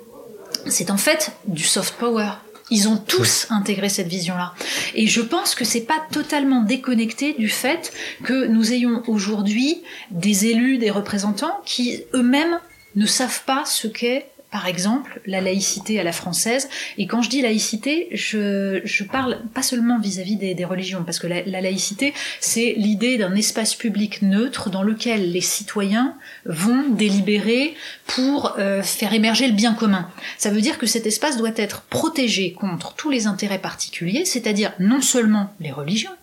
c'est 0.67 0.91
en 0.91 0.97
fait 0.97 1.33
du 1.47 1.65
soft 1.65 1.95
power. 1.97 2.31
Ils 2.71 2.89
ont 2.89 2.97
tous 2.97 3.47
intégré 3.51 3.89
cette 3.89 4.07
vision-là. 4.07 4.55
Et 4.95 5.07
je 5.07 5.21
pense 5.21 5.55
que 5.55 5.65
c'est 5.65 5.83
pas 5.83 6.03
totalement 6.11 6.63
déconnecté 6.63 7.35
du 7.35 7.49
fait 7.49 7.93
que 8.23 8.47
nous 8.47 8.73
ayons 8.73 9.03
aujourd'hui 9.07 9.83
des 10.11 10.47
élus, 10.47 10.79
des 10.79 10.91
représentants 10.91 11.61
qui 11.67 12.05
eux-mêmes 12.15 12.59
ne 12.97 13.05
savent 13.05 13.43
pas 13.45 13.65
ce 13.67 13.87
qu'est 13.87 14.31
par 14.55 14.69
exemple, 14.69 15.21
la 15.27 15.41
laïcité 15.41 15.99
à 15.99 16.05
la 16.05 16.13
française. 16.13 16.69
Et 16.97 17.09
quand 17.09 17.23
je 17.23 17.29
dis 17.29 17.43
laïcité, 17.43 18.07
je, 18.13 18.81
je 18.85 19.03
parle 19.03 19.41
pas 19.53 19.65
seulement 19.65 19.99
vis-à-vis 19.99 20.37
des, 20.37 20.65
religions, 20.65 21.03
parce 21.03 21.19
que 21.19 21.27
la, 21.27 21.43
la 21.43 21.61
laïcité, 21.61 22.15
c'est 22.39 22.75
l'idée 22.77 23.19
d'un 23.19 23.35
espace 23.35 23.75
public 23.75 24.23
neutre 24.23 24.71
dans 24.71 24.85
lequel 24.85 25.33
les 25.33 25.41
citoyens 25.41 26.15
vont 26.47 26.89
délibérer 26.89 27.75
pour 28.07 28.55
euh, 28.61 28.81
faire 28.85 29.13
émerger 29.13 29.49
le 29.49 29.55
bien 29.55 29.75
commun. 29.75 30.09
Ça 30.39 30.51
veut 30.51 30.61
dire 30.61 30.79
que 30.79 30.87
cet 30.87 31.05
espace 31.05 31.37
doit 31.37 31.51
être 31.57 31.81
protégé 31.91 32.53
contre 32.53 32.95
tous 32.95 33.11
les 33.11 33.27
intérêts 33.27 33.59
particuliers, 33.59 34.25
c'est-à-dire 34.25 34.73
non 34.79 35.01
seulement 35.01 35.53
les 35.59 35.73
religions, 35.73 36.15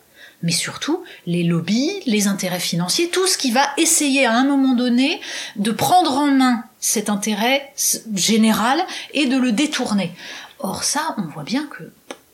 mais 0.42 0.54
surtout 0.54 1.04
les 1.26 1.44
lobbies, 1.44 2.00
les 2.06 2.28
intérêts 2.28 2.62
financiers, 2.62 3.10
tout 3.10 3.28
ce 3.28 3.38
qui 3.38 3.52
va 3.52 3.68
essayer 3.78 4.26
à 4.26 4.34
un 4.34 4.46
moment 4.46 4.74
donné 4.74 5.20
de 5.58 5.72
prendre 5.72 6.14
en 6.14 6.28
main 6.28 6.64
cet 6.82 7.10
intérêt 7.10 7.72
général 8.14 8.84
et 9.14 9.28
de 9.28 9.38
le 9.38 9.54
détourner. 9.54 10.12
Or 10.60 10.84
ça, 10.84 11.16
on 11.18 11.32
voit 11.32 11.44
bien 11.44 11.68
que 11.68 11.92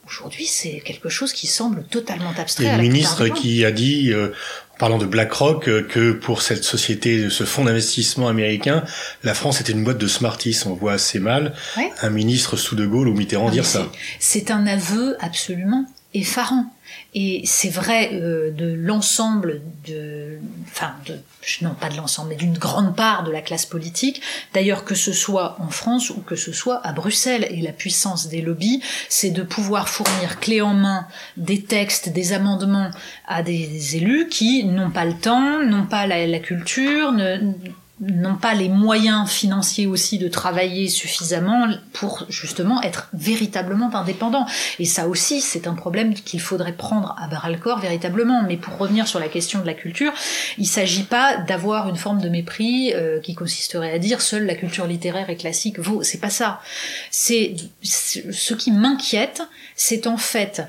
aujourd'hui, 0.07 0.45
c'est 0.45 0.81
quelque 0.85 1.09
chose 1.09 1.33
qui 1.33 1.47
semble 1.47 1.83
totalement 1.83 2.33
abstrait. 2.37 2.63
Il 2.63 2.67
y 2.67 2.69
a 2.69 2.77
le 2.77 2.83
ministre 2.83 3.27
qui 3.27 3.65
a 3.65 3.71
dit, 3.71 4.11
euh, 4.11 4.33
en 4.75 4.77
parlant 4.77 4.97
de 4.97 5.05
BlackRock, 5.05 5.67
euh, 5.67 5.83
que 5.83 6.13
pour 6.13 6.41
cette 6.41 6.63
société, 6.63 7.29
ce 7.29 7.43
fonds 7.43 7.65
d'investissement 7.65 8.29
américain, 8.29 8.83
la 9.23 9.33
France 9.33 9.59
était 9.59 9.73
une 9.73 9.83
boîte 9.83 9.97
de 9.97 10.07
Smarties. 10.07 10.57
On 10.65 10.73
voit 10.73 10.93
assez 10.93 11.19
mal 11.19 11.53
un 12.01 12.09
ministre 12.09 12.55
sous 12.55 12.75
De 12.75 12.85
Gaulle 12.85 13.09
ou 13.09 13.13
Mitterrand 13.13 13.49
dire 13.49 13.65
ça. 13.65 13.91
C'est 14.19 14.49
un 14.49 14.65
aveu 14.65 15.17
absolument 15.19 15.85
effarant. 16.13 16.73
Et 17.13 17.41
c'est 17.45 17.69
vrai 17.69 18.11
euh, 18.13 18.51
de 18.51 18.73
l'ensemble 18.73 19.61
de, 19.87 20.39
enfin, 20.67 20.93
de, 21.05 21.15
non 21.61 21.73
pas 21.73 21.89
de 21.89 21.97
l'ensemble, 21.97 22.29
mais 22.29 22.35
d'une 22.35 22.57
grande 22.57 22.95
part 22.95 23.23
de 23.23 23.31
la 23.31 23.41
classe 23.41 23.65
politique. 23.65 24.21
D'ailleurs, 24.53 24.85
que 24.85 24.95
ce 24.95 25.13
soit 25.13 25.57
en 25.59 25.69
France 25.69 26.09
ou 26.09 26.21
que 26.21 26.35
ce 26.35 26.51
soit 26.51 26.85
à 26.85 26.91
Bruxelles. 26.91 27.47
Et 27.49 27.61
la 27.61 27.71
puissance 27.71 28.27
des 28.27 28.41
lobbies, 28.41 28.81
c'est 29.09 29.31
de 29.31 29.43
pouvoir 29.43 29.89
fournir 29.89 30.39
clé 30.39 30.61
en 30.61 30.73
main 30.73 31.07
des 31.37 31.61
textes, 31.63 32.09
des 32.09 32.33
amendements 32.33 32.91
à 33.27 33.41
des 33.41 33.95
élus 33.95 34.27
qui 34.29 34.63
n'ont 34.65 34.91
pas 34.91 35.05
le 35.05 35.13
temps, 35.13 35.63
n'ont 35.63 35.85
pas 35.85 36.07
la, 36.07 36.27
la 36.27 36.39
culture, 36.39 37.11
ne, 37.13 37.53
n'ont 37.99 38.35
pas 38.35 38.53
les 38.53 38.69
moyens 38.69 39.29
financiers 39.29 39.87
aussi 39.87 40.19
de 40.19 40.27
travailler 40.27 40.87
suffisamment 40.87 41.67
pour 41.93 42.25
justement 42.29 42.81
être 42.83 43.09
véritablement 43.13 43.93
indépendants. 43.95 44.45
Et 44.77 44.85
ça 44.85 45.07
aussi, 45.07 45.41
c'est 45.41 45.65
un 45.67 45.73
problème 45.73 46.13
qu'il 46.13 46.39
faudrait 46.39 46.73
prendre 46.73 47.15
à 47.19 47.27
bras 47.27 47.49
le 47.49 47.57
corps 47.57 47.79
véritablement. 47.79 48.43
Mais 48.43 48.57
pour 48.57 48.77
revenir 48.77 49.07
sur 49.07 49.19
la 49.19 49.29
question 49.29 49.61
de 49.61 49.65
la 49.65 49.73
culture, 49.73 50.11
il 50.59 50.67
s'agit 50.67 51.03
pas 51.03 51.37
d'avoir 51.37 51.89
une 51.89 51.95
forme 51.95 52.21
de 52.21 52.29
mépris 52.29 52.93
euh, 52.93 53.19
qui 53.19 53.33
consisterait 53.33 53.91
à 53.91 53.99
dire 53.99 54.21
seule 54.21 54.45
la 54.45 54.55
culture 54.55 54.85
littéraire 54.85 55.29
et 55.29 55.37
classique 55.37 55.79
vaut. 55.79 56.03
C'est 56.03 56.21
pas 56.21 56.29
ça. 56.29 56.61
C'est 57.09 57.55
ce 57.81 58.53
qui 58.53 58.71
m'inquiète, 58.71 59.41
c'est 59.75 60.05
en 60.05 60.17
fait 60.17 60.61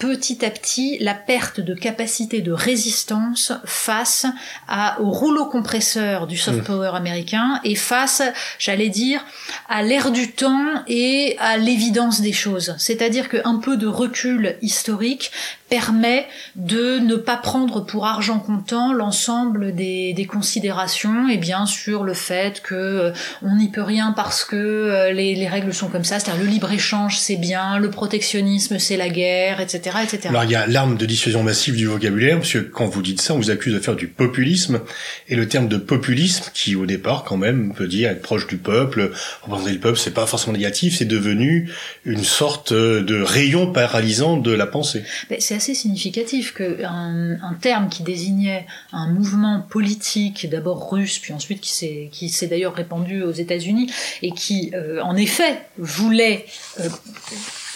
petit 0.00 0.44
à 0.44 0.50
petit 0.50 0.98
la 0.98 1.14
perte 1.14 1.60
de 1.60 1.74
capacité 1.74 2.40
de 2.40 2.52
résistance 2.52 3.52
face 3.64 4.26
à, 4.66 5.00
au 5.00 5.10
rouleau 5.10 5.44
compresseur 5.44 6.26
du 6.26 6.38
soft 6.38 6.64
power 6.64 6.92
américain 6.94 7.60
et 7.64 7.74
face, 7.74 8.22
j'allais 8.58 8.88
dire, 8.88 9.24
à 9.68 9.82
l'ère 9.82 10.10
du 10.10 10.32
temps 10.32 10.82
et 10.88 11.36
à 11.38 11.58
l'évidence 11.58 12.22
des 12.22 12.32
choses. 12.32 12.74
C'est-à-dire 12.78 13.28
qu'un 13.28 13.56
peu 13.56 13.76
de 13.76 13.86
recul 13.86 14.56
historique 14.62 15.30
permet 15.70 16.26
de 16.56 16.98
ne 16.98 17.14
pas 17.14 17.36
prendre 17.36 17.80
pour 17.80 18.06
argent 18.06 18.40
comptant 18.40 18.92
l'ensemble 18.92 19.72
des, 19.72 20.12
des, 20.12 20.26
considérations 20.26 21.28
et 21.28 21.36
bien 21.36 21.64
sûr 21.64 22.02
le 22.02 22.12
fait 22.12 22.60
que 22.60 22.74
euh, 22.74 23.12
on 23.42 23.54
n'y 23.54 23.68
peut 23.68 23.82
rien 23.82 24.12
parce 24.12 24.44
que 24.44 24.56
euh, 24.56 25.12
les, 25.12 25.36
les, 25.36 25.46
règles 25.46 25.72
sont 25.72 25.86
comme 25.86 26.04
ça, 26.04 26.18
c'est-à-dire 26.18 26.42
le 26.42 26.50
libre 26.50 26.72
échange 26.72 27.18
c'est 27.18 27.36
bien, 27.36 27.78
le 27.78 27.88
protectionnisme 27.88 28.80
c'est 28.80 28.96
la 28.96 29.08
guerre, 29.08 29.60
etc., 29.60 29.89
etc. 29.98 30.28
Alors 30.28 30.44
il 30.44 30.50
y 30.50 30.54
a 30.54 30.66
l'arme 30.66 30.96
de 30.96 31.06
dissuasion 31.06 31.42
massive 31.42 31.76
du 31.76 31.86
vocabulaire, 31.86 32.38
parce 32.38 32.52
que 32.52 32.58
quand 32.58 32.86
vous 32.86 33.02
dites 33.02 33.20
ça, 33.20 33.34
on 33.34 33.38
vous 33.38 33.50
accuse 33.50 33.74
de 33.74 33.78
faire 33.78 33.96
du 33.96 34.08
populisme 34.08 34.80
et 35.28 35.36
le 35.36 35.48
terme 35.48 35.68
de 35.68 35.76
populisme, 35.76 36.44
qui 36.54 36.76
au 36.76 36.86
départ 36.86 37.24
quand 37.24 37.36
même 37.36 37.72
veut 37.76 37.88
dire 37.88 38.10
être 38.10 38.22
proche 38.22 38.46
du 38.46 38.56
peuple, 38.56 39.12
représenter 39.42 39.72
le 39.72 39.80
peuple, 39.80 39.98
c'est 39.98 40.14
pas 40.14 40.26
forcément 40.26 40.52
négatif, 40.52 40.96
c'est 40.96 41.04
devenu 41.04 41.70
une 42.04 42.24
sorte 42.24 42.72
de 42.72 43.22
rayon 43.22 43.72
paralysant 43.72 44.36
de 44.36 44.52
la 44.52 44.66
pensée. 44.66 45.04
C'est 45.38 45.54
assez 45.54 45.74
significatif 45.74 46.54
qu'un 46.54 47.38
un 47.42 47.54
terme 47.60 47.88
qui 47.88 48.02
désignait 48.02 48.66
un 48.92 49.08
mouvement 49.08 49.66
politique, 49.68 50.48
d'abord 50.48 50.90
russe, 50.90 51.18
puis 51.18 51.32
ensuite 51.32 51.60
qui 51.60 51.72
s'est 51.72 52.08
qui 52.12 52.28
s'est 52.28 52.46
d'ailleurs 52.46 52.74
répandu 52.74 53.22
aux 53.22 53.32
États-Unis 53.32 53.90
et 54.22 54.32
qui, 54.32 54.70
euh, 54.74 55.00
en 55.02 55.16
effet, 55.16 55.60
voulait 55.78 56.46
euh, 56.80 56.88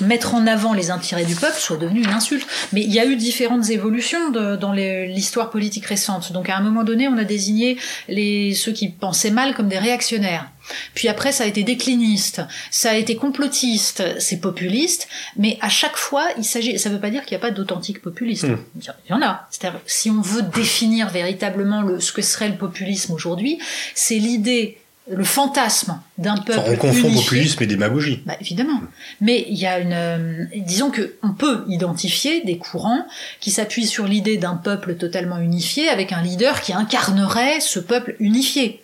mettre 0.00 0.34
en 0.34 0.46
avant 0.46 0.72
les 0.72 0.90
intérêts 0.90 1.24
du 1.24 1.36
peuple 1.36 1.58
soit 1.58 1.76
devenu 1.76 2.02
une 2.02 2.10
insulte. 2.10 2.46
Mais 2.72 2.82
il 2.82 2.92
y 2.92 3.00
a 3.00 3.06
eu 3.06 3.16
différentes 3.16 3.70
évolutions 3.70 4.30
de, 4.30 4.56
dans 4.56 4.72
l'histoire 4.72 5.50
politique 5.50 5.86
récente. 5.86 6.32
Donc 6.32 6.48
à 6.48 6.56
un 6.56 6.60
moment 6.60 6.84
donné, 6.84 7.08
on 7.08 7.16
a 7.16 7.24
désigné 7.24 7.78
les, 8.08 8.54
ceux 8.54 8.72
qui 8.72 8.88
pensaient 8.88 9.30
mal 9.30 9.54
comme 9.54 9.68
des 9.68 9.78
réactionnaires. 9.78 10.50
Puis 10.94 11.08
après, 11.08 11.32
ça 11.32 11.44
a 11.44 11.46
été 11.46 11.62
décliniste, 11.62 12.40
ça 12.70 12.90
a 12.90 12.94
été 12.94 13.16
complotiste, 13.16 14.02
c'est 14.18 14.40
populiste, 14.40 15.08
mais 15.36 15.58
à 15.60 15.68
chaque 15.68 15.96
fois, 15.96 16.26
il 16.38 16.44
s'agit, 16.44 16.78
ça 16.78 16.88
veut 16.88 17.00
pas 17.00 17.10
dire 17.10 17.24
qu'il 17.24 17.36
n'y 17.36 17.42
a 17.42 17.46
pas 17.46 17.50
d'authentique 17.50 18.00
populiste. 18.00 18.44
Hmm. 18.44 18.56
Il 18.76 19.10
y 19.10 19.12
en 19.12 19.22
a. 19.22 19.46
C'est-à-dire, 19.50 19.80
si 19.86 20.10
on 20.10 20.22
veut 20.22 20.42
définir 20.42 21.10
véritablement 21.10 21.82
le, 21.82 22.00
ce 22.00 22.12
que 22.12 22.22
serait 22.22 22.48
le 22.48 22.56
populisme 22.56 23.12
aujourd'hui, 23.12 23.58
c'est 23.94 24.16
l'idée 24.16 24.78
le 25.06 25.24
fantasme 25.24 26.00
d'un 26.16 26.36
peuple 26.36 26.62
on 26.66 26.76
confond 26.76 27.12
populisme 27.12 27.62
et 27.62 27.66
démagogie. 27.66 28.22
Bah, 28.24 28.36
évidemment. 28.40 28.80
Mais 29.20 29.44
il 29.48 29.58
y 29.58 29.66
a 29.66 29.78
une, 29.78 29.92
euh, 29.92 30.44
disons 30.56 30.90
que 30.90 31.16
on 31.22 31.32
peut 31.32 31.64
identifier 31.68 32.42
des 32.42 32.56
courants 32.56 33.06
qui 33.40 33.50
s'appuient 33.50 33.86
sur 33.86 34.06
l'idée 34.06 34.38
d'un 34.38 34.56
peuple 34.56 34.96
totalement 34.96 35.38
unifié 35.38 35.88
avec 35.88 36.12
un 36.12 36.22
leader 36.22 36.62
qui 36.62 36.72
incarnerait 36.72 37.60
ce 37.60 37.80
peuple 37.80 38.16
unifié. 38.18 38.80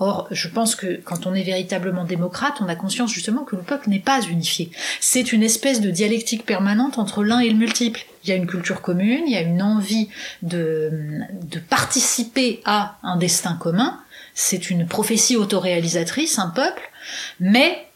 Or, 0.00 0.26
je 0.32 0.48
pense 0.48 0.74
que 0.74 1.00
quand 1.04 1.26
on 1.26 1.34
est 1.34 1.44
véritablement 1.44 2.04
démocrate, 2.04 2.54
on 2.60 2.68
a 2.68 2.74
conscience 2.74 3.12
justement 3.12 3.44
que 3.44 3.54
le 3.54 3.62
peuple 3.62 3.88
n'est 3.88 4.00
pas 4.00 4.20
unifié. 4.22 4.70
C'est 5.00 5.32
une 5.32 5.42
espèce 5.42 5.80
de 5.80 5.90
dialectique 5.90 6.44
permanente 6.44 6.98
entre 6.98 7.22
l'un 7.22 7.38
et 7.38 7.48
le 7.48 7.56
multiple. 7.56 8.04
Il 8.24 8.30
y 8.30 8.32
a 8.32 8.36
une 8.36 8.48
culture 8.48 8.80
commune, 8.80 9.22
il 9.26 9.32
y 9.32 9.36
a 9.36 9.42
une 9.42 9.62
envie 9.62 10.08
de, 10.42 10.90
de 11.42 11.58
participer 11.60 12.60
à 12.64 12.98
un 13.04 13.16
destin 13.16 13.54
commun, 13.54 14.00
c'est 14.34 14.70
une 14.70 14.86
prophétie 14.86 15.36
autoréalisatrice, 15.36 16.38
un 16.38 16.48
peuple, 16.48 16.90
mais 17.40 17.86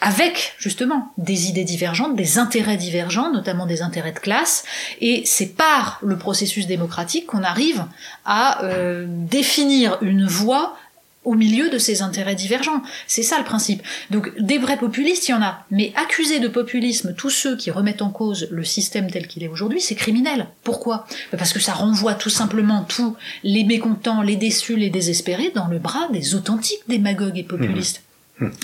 avec 0.00 0.54
justement 0.58 1.12
des 1.16 1.48
idées 1.48 1.64
divergentes, 1.64 2.16
des 2.16 2.38
intérêts 2.38 2.76
divergents, 2.76 3.30
notamment 3.30 3.66
des 3.66 3.82
intérêts 3.82 4.12
de 4.12 4.18
classe, 4.18 4.64
et 5.00 5.22
c'est 5.24 5.54
par 5.54 6.00
le 6.02 6.18
processus 6.18 6.66
démocratique 6.66 7.26
qu'on 7.26 7.44
arrive 7.44 7.84
à 8.24 8.64
euh, 8.64 9.06
définir 9.08 9.98
une 10.00 10.26
voie 10.26 10.76
au 11.24 11.34
milieu 11.34 11.70
de 11.70 11.78
ces 11.78 12.02
intérêts 12.02 12.34
divergents. 12.34 12.82
C'est 13.06 13.22
ça 13.22 13.38
le 13.38 13.44
principe. 13.44 13.82
Donc 14.10 14.32
des 14.40 14.58
vrais 14.58 14.76
populistes, 14.76 15.28
il 15.28 15.32
y 15.32 15.34
en 15.34 15.42
a. 15.42 15.64
Mais 15.70 15.92
accuser 15.96 16.40
de 16.40 16.48
populisme 16.48 17.14
tous 17.16 17.30
ceux 17.30 17.56
qui 17.56 17.70
remettent 17.70 18.02
en 18.02 18.10
cause 18.10 18.48
le 18.50 18.64
système 18.64 19.10
tel 19.10 19.26
qu'il 19.26 19.42
est 19.44 19.48
aujourd'hui, 19.48 19.80
c'est 19.80 19.94
criminel. 19.94 20.48
Pourquoi? 20.64 21.06
Bah, 21.30 21.38
Parce 21.38 21.52
que 21.52 21.60
ça 21.60 21.72
renvoie 21.72 22.14
tout 22.14 22.30
simplement 22.30 22.84
tous 22.88 23.16
les 23.44 23.64
mécontents, 23.64 24.22
les 24.22 24.36
déçus, 24.36 24.76
les 24.76 24.90
désespérés 24.90 25.52
dans 25.54 25.68
le 25.68 25.78
bras 25.78 26.08
des 26.12 26.34
authentiques 26.34 26.82
démagogues 26.88 27.38
et 27.38 27.44
populistes. 27.44 28.02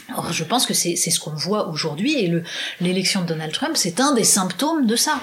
Alors, 0.08 0.32
je 0.32 0.44
pense 0.44 0.66
que 0.66 0.75
c'est 0.75 0.96
ce 0.96 1.20
qu'on 1.20 1.34
voit 1.34 1.68
aujourd'hui 1.68 2.25
et 2.25 2.42
l'élection 2.80 3.22
de 3.22 3.26
Donald 3.26 3.52
Trump, 3.52 3.72
c'est 3.75 4.00
un 4.00 4.12
des 4.12 4.25
symptômes 4.25 4.87
de 4.87 4.96
ça. 4.96 5.20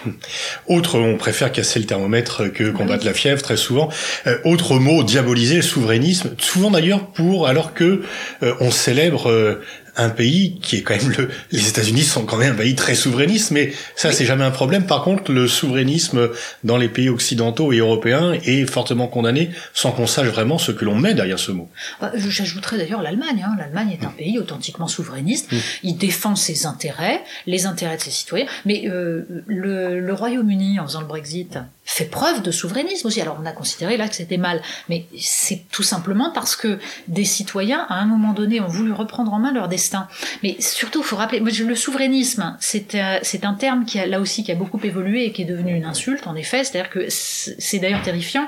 Autre, 0.68 1.00
on 1.00 1.18
préfère 1.18 1.52
casser 1.52 1.80
le 1.80 1.86
thermomètre 1.86 2.52
que 2.54 2.70
combattre 2.70 3.06
la 3.06 3.14
fièvre 3.14 3.42
très 3.42 3.58
souvent. 3.58 3.90
Euh, 4.28 4.38
autre 4.46 4.80
mot, 4.80 5.04
diaboliser 5.04 5.58
le 5.58 5.62
souverainisme, 5.62 6.36
souvent 6.38 6.72
d'ailleurs 6.72 7.08
pour 7.08 7.48
alors 7.48 7.74
que 7.74 8.04
euh, 8.44 8.54
on 8.60 8.72
célèbre 8.72 9.30
euh, 9.30 9.62
un 9.98 10.10
pays 10.10 10.60
qui 10.62 10.78
est 10.78 10.82
quand 10.82 10.96
même 10.96 11.12
le, 11.18 11.30
les 11.52 11.70
États-Unis 11.70 12.04
sont 12.04 12.26
quand 12.26 12.38
même 12.38 12.54
un 12.54 12.58
pays 12.58 12.76
très 12.76 12.96
souverainiste, 12.96 13.52
mais 13.52 13.74
ça 13.96 14.12
c'est 14.12 14.26
jamais 14.26 14.44
un 14.44 14.52
problème. 14.52 14.86
Par 14.86 15.04
contre, 15.04 15.32
le 15.32 15.48
souverainisme 15.48 16.30
dans 16.64 16.78
les 16.78 16.90
pays 16.90 17.10
occidentaux 17.10 17.72
et 17.72 17.78
européens 17.78 18.34
est 18.44 18.66
fortement 18.70 19.08
condamné 19.08 19.52
sans 19.74 19.92
qu'on 19.92 20.08
sache 20.08 20.28
vraiment 20.28 20.58
ce 20.58 20.72
que 20.72 20.86
l'on 20.86 20.96
met 20.96 21.14
derrière 21.14 21.40
ce 21.40 21.52
mot. 21.52 21.70
Bah, 22.02 22.12
j'ajouterais 22.16 22.78
d'ailleurs 22.78 23.02
l'Allemagne. 23.02 23.44
Hein. 23.46 23.56
L'Allemagne 23.58 23.98
est 24.00 24.06
un 24.06 24.10
pays 24.10 24.38
authentiquement 24.40 24.88
souverainiste. 24.88 25.52
Mm. 25.52 25.58
Il 25.84 25.98
défend 25.98 26.36
ses 26.36 26.66
intérêts, 26.66 27.22
les 27.46 27.66
intérêts 27.66 27.98
de 27.98 28.02
ses 28.02 28.12
citoyens. 28.12 28.48
Mais 28.66 28.84
euh, 28.88 29.24
le, 29.48 30.00
le 30.00 30.14
Royaume-Uni, 30.14 30.80
en 30.80 30.86
faisant 30.86 31.02
le 31.02 31.08
Brexit, 31.08 31.58
fait 31.86 32.06
preuve 32.06 32.42
de 32.42 32.52
souverainisme 32.52 33.08
aussi. 33.08 33.22
Alors 33.22 33.38
on 33.42 33.46
a 33.46 33.52
considéré 33.52 33.96
là 33.96 34.08
que 34.10 34.16
c'était 34.16 34.38
mal, 34.38 34.62
mais 34.90 35.06
c'est 35.18 35.70
tout 35.72 35.84
simplement 35.84 36.32
parce 36.34 36.56
que 36.56 36.80
des 37.08 37.26
citoyens, 37.26 37.86
à 37.90 37.96
un 37.96 38.06
moment 38.06 38.34
donné, 38.34 38.60
ont 38.60 38.68
voulu 38.68 38.92
reprendre 38.92 39.34
en 39.34 39.40
main 39.40 39.54
leur 39.54 39.68
destin. 39.68 40.08
Mais 40.44 40.58
surtout, 40.60 41.00
il 41.00 41.06
faut 41.06 41.16
rappeler, 41.16 41.40
le 41.40 41.76
souverainisme, 41.76 42.58
c'est 42.60 42.96
euh, 42.96 43.20
c'est 43.22 43.46
un 43.46 43.54
terme 43.54 43.86
qui 43.86 44.00
a 44.00 44.08
là 44.08 44.20
aussi 44.20 44.44
qui 44.44 44.52
a 44.52 44.56
beaucoup 44.56 44.80
évolué 44.84 45.26
et 45.26 45.32
qui 45.32 45.44
est 45.44 45.46
devenu 45.46 45.76
une 45.76 45.86
insulte, 45.86 46.28
en 46.28 46.36
effet. 46.36 46.64
C'est-à-dire 46.64 46.90
que 46.90 47.06
c'est 47.10 47.80
d'ailleurs 47.80 48.02
terrifiant. 48.02 48.48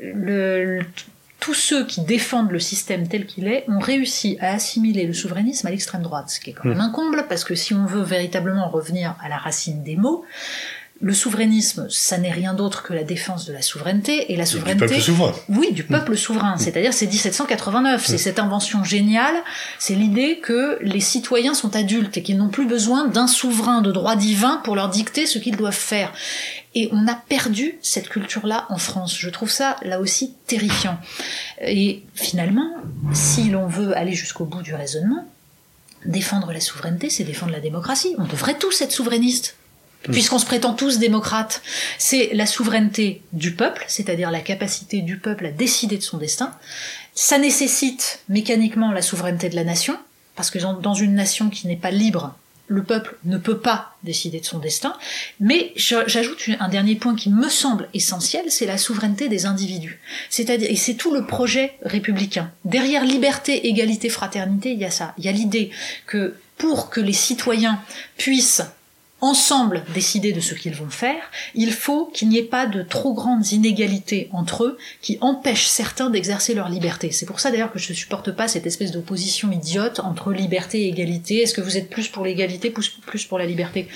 le, 0.00 0.80
tous 1.40 1.54
ceux 1.54 1.84
qui 1.84 2.00
défendent 2.00 2.52
le 2.52 2.58
système 2.58 3.06
tel 3.06 3.26
qu'il 3.26 3.48
est 3.48 3.66
ont 3.68 3.78
réussi 3.78 4.38
à 4.40 4.54
assimiler 4.54 5.06
le 5.06 5.12
souverainisme 5.12 5.66
à 5.66 5.70
l'extrême 5.70 6.00
droite, 6.00 6.30
ce 6.30 6.40
qui 6.40 6.50
est 6.50 6.52
quand 6.54 6.64
même 6.64 6.78
mmh. 6.78 6.80
un 6.80 6.90
comble, 6.90 7.26
parce 7.28 7.44
que 7.44 7.54
si 7.54 7.74
on 7.74 7.84
veut 7.84 8.02
véritablement 8.02 8.70
revenir 8.70 9.14
à 9.20 9.28
la 9.28 9.36
racine 9.36 9.82
des 9.82 9.96
mots, 9.96 10.24
le 11.04 11.12
souverainisme, 11.12 11.86
ça 11.90 12.16
n'est 12.16 12.32
rien 12.32 12.54
d'autre 12.54 12.82
que 12.82 12.94
la 12.94 13.04
défense 13.04 13.44
de 13.44 13.52
la 13.52 13.60
souveraineté 13.60 14.32
et 14.32 14.36
la 14.36 14.46
souveraineté. 14.46 14.86
Du 14.86 14.92
peuple 14.92 15.02
souverain. 15.02 15.32
Oui, 15.50 15.72
du 15.72 15.84
peuple 15.84 16.12
mmh. 16.12 16.16
souverain. 16.16 16.56
C'est-à-dire, 16.56 16.94
c'est 16.94 17.06
1789. 17.06 18.06
C'est 18.06 18.14
mmh. 18.14 18.18
cette 18.18 18.38
invention 18.38 18.84
géniale. 18.84 19.34
C'est 19.78 19.94
l'idée 19.94 20.38
que 20.38 20.78
les 20.80 21.00
citoyens 21.00 21.52
sont 21.52 21.76
adultes 21.76 22.16
et 22.16 22.22
qu'ils 22.22 22.38
n'ont 22.38 22.48
plus 22.48 22.64
besoin 22.64 23.06
d'un 23.06 23.26
souverain 23.26 23.82
de 23.82 23.92
droit 23.92 24.16
divin 24.16 24.62
pour 24.64 24.76
leur 24.76 24.88
dicter 24.88 25.26
ce 25.26 25.38
qu'ils 25.38 25.58
doivent 25.58 25.74
faire. 25.74 26.10
Et 26.74 26.88
on 26.90 27.06
a 27.06 27.14
perdu 27.14 27.74
cette 27.82 28.08
culture-là 28.08 28.64
en 28.70 28.78
France. 28.78 29.14
Je 29.18 29.28
trouve 29.28 29.50
ça, 29.50 29.76
là 29.82 30.00
aussi, 30.00 30.32
terrifiant. 30.46 30.98
Et 31.60 32.02
finalement, 32.14 32.70
si 33.12 33.50
l'on 33.50 33.66
veut 33.66 33.94
aller 33.94 34.14
jusqu'au 34.14 34.46
bout 34.46 34.62
du 34.62 34.74
raisonnement, 34.74 35.28
défendre 36.06 36.50
la 36.50 36.60
souveraineté, 36.60 37.10
c'est 37.10 37.24
défendre 37.24 37.52
la 37.52 37.60
démocratie. 37.60 38.14
On 38.16 38.24
devrait 38.24 38.56
tous 38.56 38.80
être 38.80 38.90
souverainistes 38.90 39.56
puisqu'on 40.12 40.38
se 40.38 40.46
prétend 40.46 40.74
tous 40.74 40.98
démocrates, 40.98 41.62
c'est 41.98 42.30
la 42.32 42.46
souveraineté 42.46 43.22
du 43.32 43.54
peuple, 43.54 43.84
c'est-à-dire 43.88 44.30
la 44.30 44.40
capacité 44.40 45.00
du 45.00 45.18
peuple 45.18 45.46
à 45.46 45.50
décider 45.50 45.96
de 45.96 46.02
son 46.02 46.18
destin. 46.18 46.52
Ça 47.14 47.38
nécessite 47.38 48.20
mécaniquement 48.28 48.92
la 48.92 49.02
souveraineté 49.02 49.48
de 49.48 49.56
la 49.56 49.64
nation, 49.64 49.96
parce 50.36 50.50
que 50.50 50.58
dans 50.58 50.94
une 50.94 51.14
nation 51.14 51.48
qui 51.48 51.66
n'est 51.66 51.76
pas 51.76 51.90
libre, 51.90 52.34
le 52.66 52.82
peuple 52.82 53.16
ne 53.24 53.36
peut 53.36 53.58
pas 53.58 53.94
décider 54.02 54.40
de 54.40 54.46
son 54.46 54.58
destin. 54.58 54.94
Mais 55.38 55.72
j'ajoute 55.76 56.48
un 56.58 56.68
dernier 56.68 56.94
point 56.96 57.14
qui 57.14 57.30
me 57.30 57.48
semble 57.48 57.88
essentiel, 57.92 58.44
c'est 58.48 58.66
la 58.66 58.78
souveraineté 58.78 59.28
des 59.28 59.46
individus. 59.46 60.00
C'est-à-dire, 60.30 60.70
et 60.70 60.76
c'est 60.76 60.94
tout 60.94 61.12
le 61.12 61.26
projet 61.26 61.74
républicain. 61.82 62.50
Derrière 62.64 63.04
liberté, 63.04 63.68
égalité, 63.68 64.08
fraternité, 64.08 64.72
il 64.72 64.78
y 64.78 64.84
a 64.84 64.90
ça. 64.90 65.14
Il 65.18 65.24
y 65.24 65.28
a 65.28 65.32
l'idée 65.32 65.70
que 66.06 66.34
pour 66.56 66.88
que 66.88 67.00
les 67.00 67.12
citoyens 67.12 67.80
puissent 68.16 68.62
ensemble 69.24 69.82
décider 69.94 70.32
de 70.32 70.40
ce 70.40 70.54
qu'ils 70.54 70.74
vont 70.74 70.90
faire, 70.90 71.30
il 71.54 71.72
faut 71.72 72.06
qu'il 72.06 72.28
n'y 72.28 72.38
ait 72.38 72.42
pas 72.42 72.66
de 72.66 72.82
trop 72.82 73.14
grandes 73.14 73.52
inégalités 73.52 74.28
entre 74.32 74.64
eux 74.64 74.78
qui 75.00 75.16
empêchent 75.20 75.66
certains 75.66 76.10
d'exercer 76.10 76.54
leur 76.54 76.68
liberté. 76.68 77.10
C'est 77.10 77.26
pour 77.26 77.40
ça 77.40 77.50
d'ailleurs 77.50 77.72
que 77.72 77.78
je 77.78 77.90
ne 77.90 77.96
supporte 77.96 78.32
pas 78.32 78.48
cette 78.48 78.66
espèce 78.66 78.92
d'opposition 78.92 79.50
idiote 79.50 80.00
entre 80.00 80.32
liberté 80.32 80.82
et 80.82 80.88
égalité. 80.88 81.42
Est-ce 81.42 81.54
que 81.54 81.62
vous 81.62 81.78
êtes 81.78 81.88
plus 81.88 82.08
pour 82.08 82.24
l'égalité, 82.24 82.70
plus 82.70 83.24
pour 83.24 83.38
la 83.38 83.46
liberté? 83.46 83.88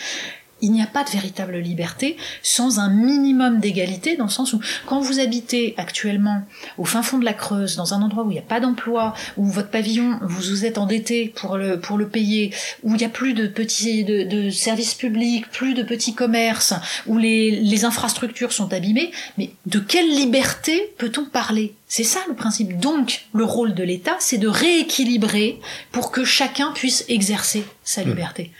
Il 0.60 0.72
n'y 0.72 0.82
a 0.82 0.86
pas 0.86 1.04
de 1.04 1.10
véritable 1.10 1.56
liberté 1.58 2.16
sans 2.42 2.78
un 2.78 2.88
minimum 2.88 3.60
d'égalité, 3.60 4.16
dans 4.16 4.24
le 4.24 4.30
sens 4.30 4.52
où 4.52 4.60
quand 4.86 5.00
vous 5.00 5.20
habitez 5.20 5.74
actuellement 5.76 6.42
au 6.76 6.84
fin 6.84 7.02
fond 7.02 7.18
de 7.18 7.24
la 7.24 7.34
Creuse, 7.34 7.76
dans 7.76 7.94
un 7.94 8.02
endroit 8.02 8.24
où 8.24 8.30
il 8.30 8.34
n'y 8.34 8.40
a 8.40 8.42
pas 8.42 8.60
d'emploi, 8.60 9.14
où 9.36 9.46
votre 9.46 9.70
pavillon, 9.70 10.18
vous 10.22 10.40
vous 10.40 10.64
êtes 10.64 10.78
endetté 10.78 11.32
pour 11.34 11.56
le, 11.56 11.78
pour 11.80 11.98
le 11.98 12.08
payer, 12.08 12.52
où 12.82 12.94
il 12.94 12.98
n'y 12.98 13.04
a 13.04 13.08
plus 13.10 13.34
de 13.34 13.46
petits 13.46 14.04
de, 14.04 14.50
services 14.50 14.94
publics, 14.94 15.48
plus 15.50 15.74
de 15.74 15.82
petits 15.82 16.14
commerces, 16.14 16.74
où 17.06 17.18
les, 17.18 17.50
les 17.50 17.84
infrastructures 17.84 18.52
sont 18.52 18.72
abîmées, 18.72 19.10
mais 19.36 19.50
de 19.66 19.78
quelle 19.78 20.08
liberté 20.08 20.94
peut-on 20.98 21.24
parler? 21.24 21.74
C'est 21.88 22.04
ça 22.04 22.20
le 22.28 22.34
principe. 22.34 22.78
Donc, 22.78 23.22
le 23.34 23.44
rôle 23.44 23.74
de 23.74 23.82
l'État, 23.82 24.16
c'est 24.20 24.36
de 24.36 24.46
rééquilibrer 24.46 25.58
pour 25.90 26.12
que 26.12 26.22
chacun 26.22 26.72
puisse 26.72 27.06
exercer 27.08 27.64
sa 27.82 28.04
mmh. 28.04 28.08
liberté. 28.08 28.50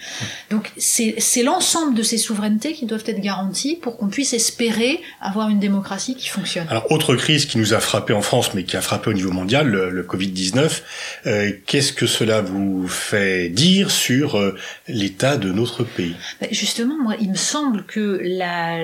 Donc, 0.50 0.72
c'est 0.78 1.42
l'ensemble 1.42 1.94
de 1.94 2.02
ces 2.02 2.16
souverainetés 2.16 2.72
qui 2.72 2.86
doivent 2.86 3.04
être 3.06 3.20
garanties 3.20 3.76
pour 3.76 3.98
qu'on 3.98 4.08
puisse 4.08 4.32
espérer 4.32 5.02
avoir 5.20 5.50
une 5.50 5.60
démocratie 5.60 6.16
qui 6.16 6.28
fonctionne. 6.28 6.66
Alors, 6.70 6.90
autre 6.90 7.14
crise 7.16 7.44
qui 7.44 7.58
nous 7.58 7.74
a 7.74 7.80
frappé 7.80 8.14
en 8.14 8.22
France, 8.22 8.54
mais 8.54 8.64
qui 8.64 8.78
a 8.78 8.80
frappé 8.80 9.10
au 9.10 9.12
niveau 9.12 9.30
mondial, 9.30 9.68
le, 9.68 10.02
Covid-19. 10.02 10.80
Euh, 11.26 11.52
qu'est-ce 11.66 11.92
que 11.92 12.06
cela 12.06 12.40
vous 12.40 12.88
fait 12.88 13.50
dire 13.50 13.90
sur 13.90 14.38
euh, 14.38 14.56
l'état 14.86 15.36
de 15.36 15.52
notre 15.52 15.84
pays? 15.84 16.14
Ben, 16.40 16.48
Justement, 16.50 16.96
moi, 16.96 17.14
il 17.20 17.30
me 17.30 17.36
semble 17.36 17.84
que 17.84 18.20
la, 18.22 18.78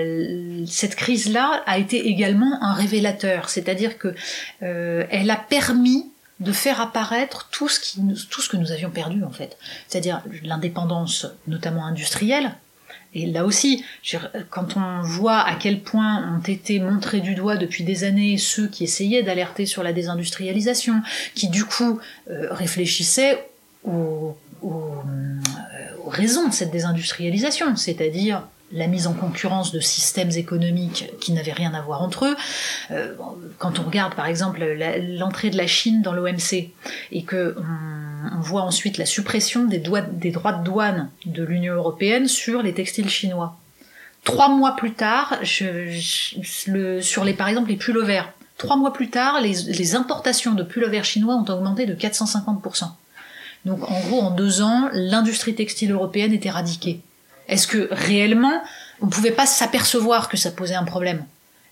cette 0.66 0.96
crise-là 0.96 1.62
a 1.64 1.78
été 1.78 2.08
également 2.08 2.62
un 2.62 2.74
révélateur. 2.74 3.48
C'est-à-dire 3.48 3.96
que 3.96 4.14
euh, 4.62 5.04
elle 5.10 5.30
a 5.30 5.36
permis 5.36 6.10
de 6.40 6.52
faire 6.52 6.80
apparaître 6.80 7.48
tout 7.50 7.68
ce, 7.68 7.78
qui, 7.80 8.00
tout 8.30 8.40
ce 8.40 8.48
que 8.48 8.56
nous 8.56 8.72
avions 8.72 8.90
perdu 8.90 9.22
en 9.22 9.30
fait. 9.30 9.56
C'est-à-dire 9.88 10.22
l'indépendance 10.42 11.26
notamment 11.46 11.86
industrielle. 11.86 12.52
Et 13.16 13.26
là 13.26 13.44
aussi, 13.44 13.84
quand 14.50 14.76
on 14.76 15.02
voit 15.02 15.38
à 15.38 15.54
quel 15.54 15.80
point 15.80 16.36
ont 16.36 16.42
été 16.42 16.80
montrés 16.80 17.20
du 17.20 17.36
doigt 17.36 17.56
depuis 17.56 17.84
des 17.84 18.02
années 18.02 18.36
ceux 18.38 18.66
qui 18.66 18.82
essayaient 18.82 19.22
d'alerter 19.22 19.66
sur 19.66 19.84
la 19.84 19.92
désindustrialisation, 19.92 21.00
qui 21.36 21.48
du 21.48 21.64
coup 21.64 22.00
euh, 22.28 22.48
réfléchissaient 22.50 23.46
aux, 23.84 24.36
aux 24.62 24.94
raisons 26.08 26.48
de 26.48 26.52
cette 26.52 26.72
désindustrialisation, 26.72 27.76
c'est-à-dire 27.76 28.42
la 28.74 28.88
mise 28.88 29.06
en 29.06 29.14
concurrence 29.14 29.72
de 29.72 29.80
systèmes 29.80 30.32
économiques 30.32 31.10
qui 31.20 31.32
n'avaient 31.32 31.52
rien 31.52 31.72
à 31.74 31.80
voir 31.80 32.02
entre 32.02 32.26
eux. 32.26 32.36
Euh, 32.90 33.14
quand 33.58 33.78
on 33.78 33.84
regarde 33.84 34.14
par 34.14 34.26
exemple 34.26 34.62
l'entrée 35.16 35.50
de 35.50 35.56
la 35.56 35.66
Chine 35.66 36.02
dans 36.02 36.12
l'OMC 36.12 36.70
et 37.12 37.22
que 37.22 37.56
on, 38.34 38.40
voit 38.40 38.62
ensuite 38.62 38.98
la 38.98 39.06
suppression 39.06 39.64
des, 39.64 39.78
droits 39.78 40.02
de 40.02 40.64
douane 40.64 41.08
de 41.24 41.44
l'Union 41.44 41.74
européenne 41.74 42.26
sur 42.26 42.62
les 42.62 42.74
textiles 42.74 43.08
chinois. 43.08 43.56
Trois 44.24 44.48
mois 44.48 44.74
plus 44.76 44.92
tard, 44.92 45.38
sur 45.44 47.24
les 47.24 47.34
par 47.34 47.48
exemple 47.48 47.68
les 47.68 47.76
pullovers, 47.76 48.32
trois 48.58 48.76
mois 48.76 48.92
plus 48.92 49.08
tard, 49.10 49.40
les, 49.40 49.94
importations 49.94 50.52
de 50.52 50.62
pullovers 50.62 51.04
chinois 51.04 51.36
ont 51.36 51.48
augmenté 51.50 51.86
de 51.86 51.94
450%. 51.94 52.88
Donc 53.66 53.90
en 53.90 54.00
gros, 54.00 54.20
en 54.20 54.30
deux 54.30 54.62
ans, 54.62 54.88
l'industrie 54.92 55.54
textile 55.54 55.92
européenne 55.92 56.32
est 56.32 56.44
éradiquée. 56.44 57.00
Est-ce 57.48 57.66
que 57.66 57.88
réellement, 57.90 58.62
on 59.00 59.06
ne 59.06 59.10
pouvait 59.10 59.32
pas 59.32 59.46
s'apercevoir 59.46 60.28
que 60.28 60.36
ça 60.36 60.50
posait 60.50 60.74
un 60.74 60.84
problème? 60.84 61.24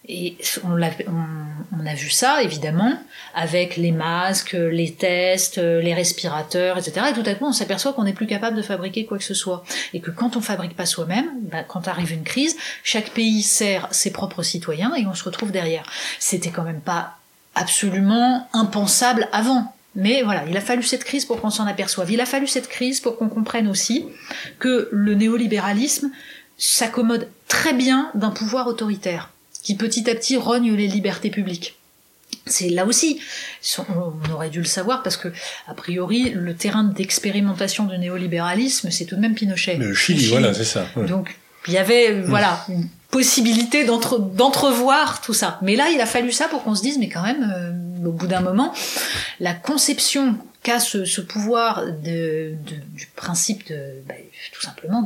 Et 0.09 0.37
on 0.65 0.83
a, 0.83 1.95
vu 1.95 2.11
ça, 2.11 2.43
évidemment, 2.43 2.93
avec 3.37 3.77
les 3.77 3.93
masques, 3.93 4.57
les 4.59 4.95
tests, 4.95 5.59
les 5.59 5.95
respirateurs, 5.95 6.77
etc. 6.77 7.07
Et 7.11 7.15
tout 7.15 7.23
à 7.25 7.35
coup, 7.35 7.47
on 7.47 7.53
s'aperçoit 7.53 7.93
qu'on 7.93 8.03
n'est 8.03 8.13
plus 8.13 8.27
capable 8.27 8.57
de 8.57 8.63
fabriquer 8.63 9.07
quoi 9.07 9.19
que 9.19 9.25
ce 9.25 9.35
soit. 9.35 9.65
Et 9.95 10.01
que 10.01 10.11
quand 10.11 10.37
on 10.37 10.41
fabrique 10.41 10.75
pas 10.75 10.87
soi-même, 10.87 11.31
bah, 11.43 11.63
quand 11.63 11.87
arrive 11.87 12.13
une 12.13 12.25
crise, 12.25 12.57
chaque 12.83 13.11
pays 13.11 13.43
sert 13.43 13.87
ses 13.93 14.11
propres 14.11 14.43
citoyens 14.43 14.93
et 14.97 15.07
on 15.07 15.15
se 15.15 15.23
retrouve 15.23 15.53
derrière. 15.53 15.85
C'était 16.19 16.51
quand 16.51 16.65
même 16.65 16.81
pas 16.81 17.19
absolument 17.55 18.49
impensable 18.53 19.29
avant. 19.31 19.73
Mais 19.95 20.23
voilà, 20.23 20.45
il 20.49 20.57
a 20.57 20.61
fallu 20.61 20.83
cette 20.83 21.05
crise 21.05 21.25
pour 21.25 21.41
qu'on 21.41 21.51
s'en 21.51 21.67
aperçoive. 21.67 22.11
Il 22.11 22.21
a 22.21 22.27
fallu 22.27 22.47
cette 22.47 22.69
crise 22.69 23.01
pour 23.01 23.19
qu'on 23.19 23.29
comprenne 23.29 23.69
aussi 23.69 24.07
que 24.59 24.89
le 24.91 25.15
néolibéralisme 25.15 26.11
s'accommode 26.57 27.29
très 27.49 27.75
bien 27.75 28.11
d'un 28.15 28.31
pouvoir 28.31 28.67
autoritaire, 28.67 29.31
qui 29.63 29.77
petit 29.77 30.09
à 30.09 30.15
petit 30.15 30.37
rogne 30.37 30.73
les 30.75 30.87
libertés 30.87 31.31
publiques. 31.31 31.77
C'est 32.47 32.71
là 32.71 32.87
aussi, 32.87 33.21
on 33.79 34.33
aurait 34.33 34.51
dû 34.51 34.59
le 34.59 34.65
savoir 34.65 35.03
parce 35.03 35.17
que, 35.17 35.29
a 35.69 35.75
priori, 35.75 36.31
le 36.31 36.55
terrain 36.55 36.83
d'expérimentation 36.83 37.85
du 37.85 37.99
néolibéralisme, 37.99 38.91
c'est 38.91 39.05
tout 39.05 39.17
de 39.17 39.21
même 39.21 39.35
Pinochet. 39.35 39.77
Le 39.77 39.95
Chili, 39.95 40.29
voilà, 40.29 40.55
c'est 40.55 40.65
ça. 40.65 40.87
Donc, 40.97 41.37
il 41.69 41.75
y 41.75 41.79
avait, 41.79 42.21
voilà, 42.23 42.65
une 42.69 42.89
possibilité 43.13 43.85
d'entrevoir 43.85 45.21
tout 45.21 45.35
ça. 45.35 45.59
Mais 45.61 45.77
là, 45.77 45.91
il 45.91 46.01
a 46.01 46.07
fallu 46.07 46.33
ça 46.33 46.49
pour 46.49 46.65
qu'on 46.65 46.75
se 46.75 46.83
dise, 46.83 46.99
mais 46.99 47.11
quand 47.11 47.23
même, 47.23 47.53
euh, 47.55 48.09
au 48.09 48.13
bout 48.13 48.27
d'un 48.27 48.41
moment, 48.41 48.73
la 49.39 49.53
conception 49.53 50.39
qu'a 50.63 50.81
ce, 50.81 51.21
pouvoir 51.21 51.85
de, 51.85 52.55
du 52.65 53.07
principe 53.15 53.69
de, 53.69 54.03
bah, 54.09 54.15
tout 54.55 54.63
simplement, 54.63 55.03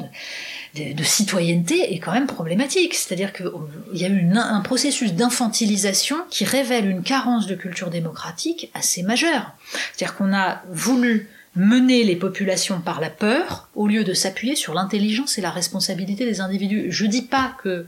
de, 0.77 0.92
de, 0.92 1.03
citoyenneté 1.03 1.95
est 1.95 1.99
quand 1.99 2.12
même 2.12 2.29
problématique. 2.29 2.95
C'est-à-dire 2.95 3.33
qu'il 3.33 3.51
y 3.95 4.05
a 4.05 4.09
eu 4.09 4.25
un 4.37 4.61
processus 4.61 5.14
d'infantilisation 5.14 6.16
qui 6.31 6.45
révèle 6.45 6.88
une 6.88 7.03
carence 7.03 7.49
de 7.49 7.57
culture 7.57 7.90
démocratique 7.90 8.71
assez 8.75 9.03
majeure. 9.03 9.51
C'est-à-dire 9.92 10.14
qu'on 10.14 10.33
a 10.33 10.62
voulu 10.71 11.29
mener 11.57 12.05
les 12.05 12.16
populations 12.16 12.81
par 12.81 13.01
la 13.01 13.11
peur 13.11 13.69
au 13.75 13.88
lieu 13.88 14.05
de 14.05 14.12
s'appuyer 14.12 14.55
sur 14.55 14.75
l'intelligence 14.75 15.38
et 15.38 15.40
la 15.40 15.51
responsabilité 15.51 16.25
des 16.25 16.40
individus. 16.40 16.92
Je 16.92 17.07
dis 17.07 17.23
pas 17.23 17.57
que, 17.62 17.87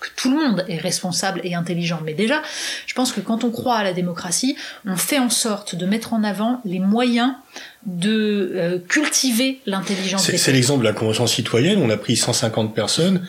que 0.00 0.08
tout 0.16 0.30
le 0.30 0.36
monde 0.36 0.64
est 0.68 0.76
responsable 0.76 1.40
et 1.44 1.54
intelligent, 1.54 2.00
mais 2.04 2.14
déjà, 2.14 2.42
je 2.86 2.94
pense 2.94 3.12
que 3.12 3.20
quand 3.20 3.44
on 3.44 3.50
croit 3.50 3.76
à 3.76 3.84
la 3.84 3.92
démocratie, 3.92 4.56
on 4.84 4.96
fait 4.96 5.18
en 5.18 5.30
sorte 5.30 5.74
de 5.74 5.86
mettre 5.86 6.12
en 6.12 6.22
avant 6.24 6.60
les 6.64 6.78
moyens 6.78 7.32
de 7.86 8.52
euh, 8.54 8.78
cultiver 8.78 9.60
l'intelligence. 9.66 10.30
C'est 10.30 10.52
l'exemple 10.52 10.80
de 10.80 10.88
la 10.88 10.94
Convention 10.94 11.26
citoyenne, 11.26 11.80
on 11.82 11.90
a 11.90 11.96
pris 11.96 12.16
150 12.16 12.74
personnes 12.74 13.26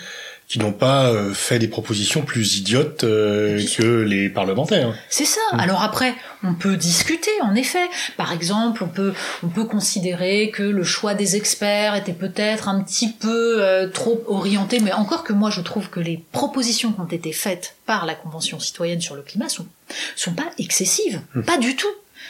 qui 0.49 0.57
n'ont 0.57 0.73
pas 0.73 1.12
euh, 1.12 1.31
fait 1.31 1.59
des 1.59 1.67
propositions 1.67 2.23
plus 2.23 2.57
idiotes 2.57 3.03
euh, 3.03 3.63
que 3.77 3.83
les 3.83 4.29
parlementaires. 4.29 4.95
C'est 5.07 5.25
ça. 5.25 5.39
Mm. 5.53 5.59
Alors 5.59 5.83
après, 5.83 6.15
on 6.43 6.55
peut 6.55 6.75
discuter, 6.75 7.29
en 7.43 7.53
effet. 7.53 7.88
Par 8.17 8.33
exemple, 8.33 8.83
on 8.83 8.88
peut 8.88 9.13
on 9.43 9.49
peut 9.49 9.65
considérer 9.65 10.49
que 10.49 10.63
le 10.63 10.83
choix 10.83 11.13
des 11.13 11.35
experts 11.35 11.93
était 11.93 12.13
peut-être 12.13 12.67
un 12.67 12.81
petit 12.81 13.09
peu 13.09 13.62
euh, 13.62 13.88
trop 13.88 14.23
orienté, 14.27 14.79
mais 14.79 14.91
encore 14.91 15.23
que 15.23 15.33
moi, 15.33 15.51
je 15.51 15.62
trouve 15.62 15.91
que 15.91 15.99
les 15.99 16.25
propositions 16.31 16.93
qui 16.93 16.99
ont 16.99 17.05
été 17.05 17.31
faites 17.31 17.75
par 17.85 18.07
la 18.07 18.15
Convention 18.15 18.59
citoyenne 18.59 19.01
sur 19.01 19.15
le 19.15 19.21
climat 19.21 19.49
sont 19.49 19.67
sont 20.15 20.33
pas 20.33 20.49
excessives, 20.57 21.21
mm. 21.35 21.43
pas 21.43 21.57
du 21.59 21.75
tout. 21.75 21.88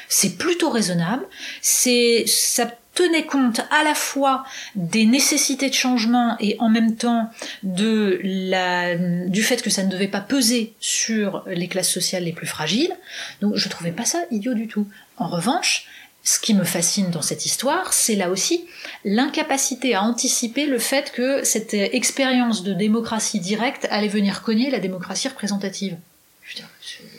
C'est 0.09 0.37
plutôt 0.37 0.69
raisonnable. 0.69 1.23
C'est 1.61 2.25
ça 2.27 2.69
tenait 2.99 3.25
compte 3.25 3.61
à 3.71 3.83
la 3.83 3.95
fois 3.95 4.43
des 4.75 5.05
nécessités 5.05 5.69
de 5.69 5.73
changement 5.73 6.35
et 6.41 6.57
en 6.59 6.67
même 6.67 6.97
temps 6.97 7.29
du 7.63 9.41
fait 9.41 9.61
que 9.61 9.69
ça 9.69 9.83
ne 9.83 9.89
devait 9.89 10.09
pas 10.09 10.19
peser 10.19 10.73
sur 10.81 11.45
les 11.47 11.69
classes 11.69 11.89
sociales 11.89 12.25
les 12.25 12.33
plus 12.33 12.47
fragiles. 12.47 12.93
Donc 13.39 13.55
je 13.55 13.69
trouvais 13.69 13.93
pas 13.93 14.03
ça 14.03 14.19
idiot 14.31 14.53
du 14.53 14.67
tout. 14.67 14.85
En 15.15 15.27
revanche, 15.29 15.87
ce 16.25 16.39
qui 16.39 16.53
me 16.53 16.65
fascine 16.65 17.09
dans 17.09 17.21
cette 17.21 17.45
histoire, 17.45 17.93
c'est 17.93 18.15
là 18.15 18.29
aussi 18.29 18.65
l'incapacité 19.05 19.95
à 19.95 20.03
anticiper 20.03 20.65
le 20.65 20.77
fait 20.77 21.13
que 21.13 21.45
cette 21.45 21.73
expérience 21.73 22.63
de 22.63 22.73
démocratie 22.73 23.39
directe 23.39 23.87
allait 23.91 24.09
venir 24.09 24.41
cogner 24.41 24.69
la 24.69 24.79
démocratie 24.79 25.29
représentative 25.29 25.95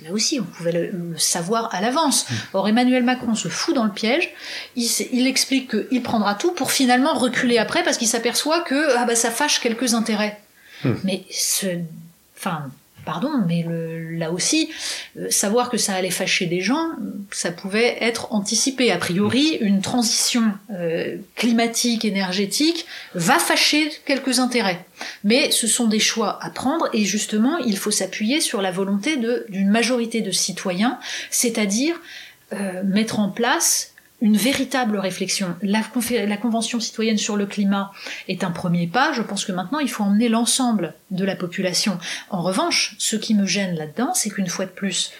là 0.04 0.12
aussi, 0.12 0.40
on 0.40 0.44
pouvait 0.44 0.72
le, 0.72 1.18
savoir 1.18 1.74
à 1.74 1.80
l'avance. 1.80 2.28
Mm. 2.28 2.34
Or, 2.54 2.68
Emmanuel 2.68 3.02
Macron 3.02 3.34
se 3.34 3.48
fout 3.48 3.74
dans 3.74 3.84
le 3.84 3.90
piège. 3.90 4.30
Il, 4.76 4.88
il 5.12 5.26
explique 5.26 5.70
qu'il 5.70 6.02
prendra 6.02 6.34
tout 6.34 6.52
pour 6.52 6.72
finalement 6.72 7.14
reculer 7.14 7.58
après 7.58 7.82
parce 7.82 7.98
qu'il 7.98 8.08
s'aperçoit 8.08 8.60
que 8.60 8.96
ah 8.96 9.04
bah, 9.04 9.14
ça 9.14 9.30
fâche 9.30 9.60
quelques 9.60 9.94
intérêts. 9.94 10.40
Mm. 10.84 10.92
Mais 11.04 11.24
ce, 11.30 11.66
enfin, 12.36 12.70
pardon, 13.04 13.30
mais 13.46 13.64
là 14.18 14.30
aussi, 14.30 14.70
euh, 15.18 15.28
savoir 15.30 15.70
que 15.70 15.76
ça 15.76 15.94
allait 15.94 16.10
fâcher 16.10 16.46
des 16.46 16.60
gens, 16.60 16.90
ça 17.30 17.50
pouvait 17.50 17.96
être 18.00 18.32
anticipé. 18.32 18.90
A 18.90 18.98
priori, 18.98 19.58
une 19.60 19.80
transition 19.80 20.52
euh, 20.72 21.16
climatique, 21.36 22.04
énergétique, 22.04 22.86
va 23.14 23.38
fâcher 23.38 23.90
quelques 24.04 24.38
intérêts. 24.38 24.84
Mais 25.24 25.50
ce 25.50 25.66
sont 25.66 25.86
des 25.86 25.98
choix 25.98 26.38
à 26.42 26.50
prendre 26.50 26.88
et 26.92 27.04
justement, 27.04 27.58
il 27.58 27.76
faut 27.76 27.90
s'appuyer 27.90 28.40
sur 28.40 28.60
la 28.62 28.70
volonté 28.70 29.16
d'une 29.48 29.70
majorité 29.70 30.20
de 30.20 30.30
citoyens, 30.30 30.98
c'est-à-dire 31.30 31.96
euh, 32.52 32.82
mettre 32.84 33.20
en 33.20 33.28
place 33.28 33.89
une 34.20 34.36
véritable 34.36 34.98
réflexion. 34.98 35.56
La, 35.62 35.82
Convention 36.36 36.80
citoyenne 36.80 37.18
sur 37.18 37.36
le 37.36 37.46
climat 37.46 37.92
est 38.28 38.44
un 38.44 38.50
premier 38.50 38.86
pas. 38.86 39.12
Je 39.12 39.22
pense 39.22 39.44
que 39.44 39.52
maintenant, 39.52 39.78
il 39.78 39.90
faut 39.90 40.04
emmener 40.04 40.28
l'ensemble 40.28 40.94
de 41.10 41.24
la 41.24 41.36
population. 41.36 41.98
En 42.28 42.42
revanche, 42.42 42.94
ce 42.98 43.16
qui 43.16 43.34
me 43.34 43.46
gêne 43.46 43.76
là-dedans, 43.76 44.12
c'est 44.14 44.30
qu'une 44.30 44.48
fois 44.48 44.66
de 44.66 44.70
plus, 44.70 45.12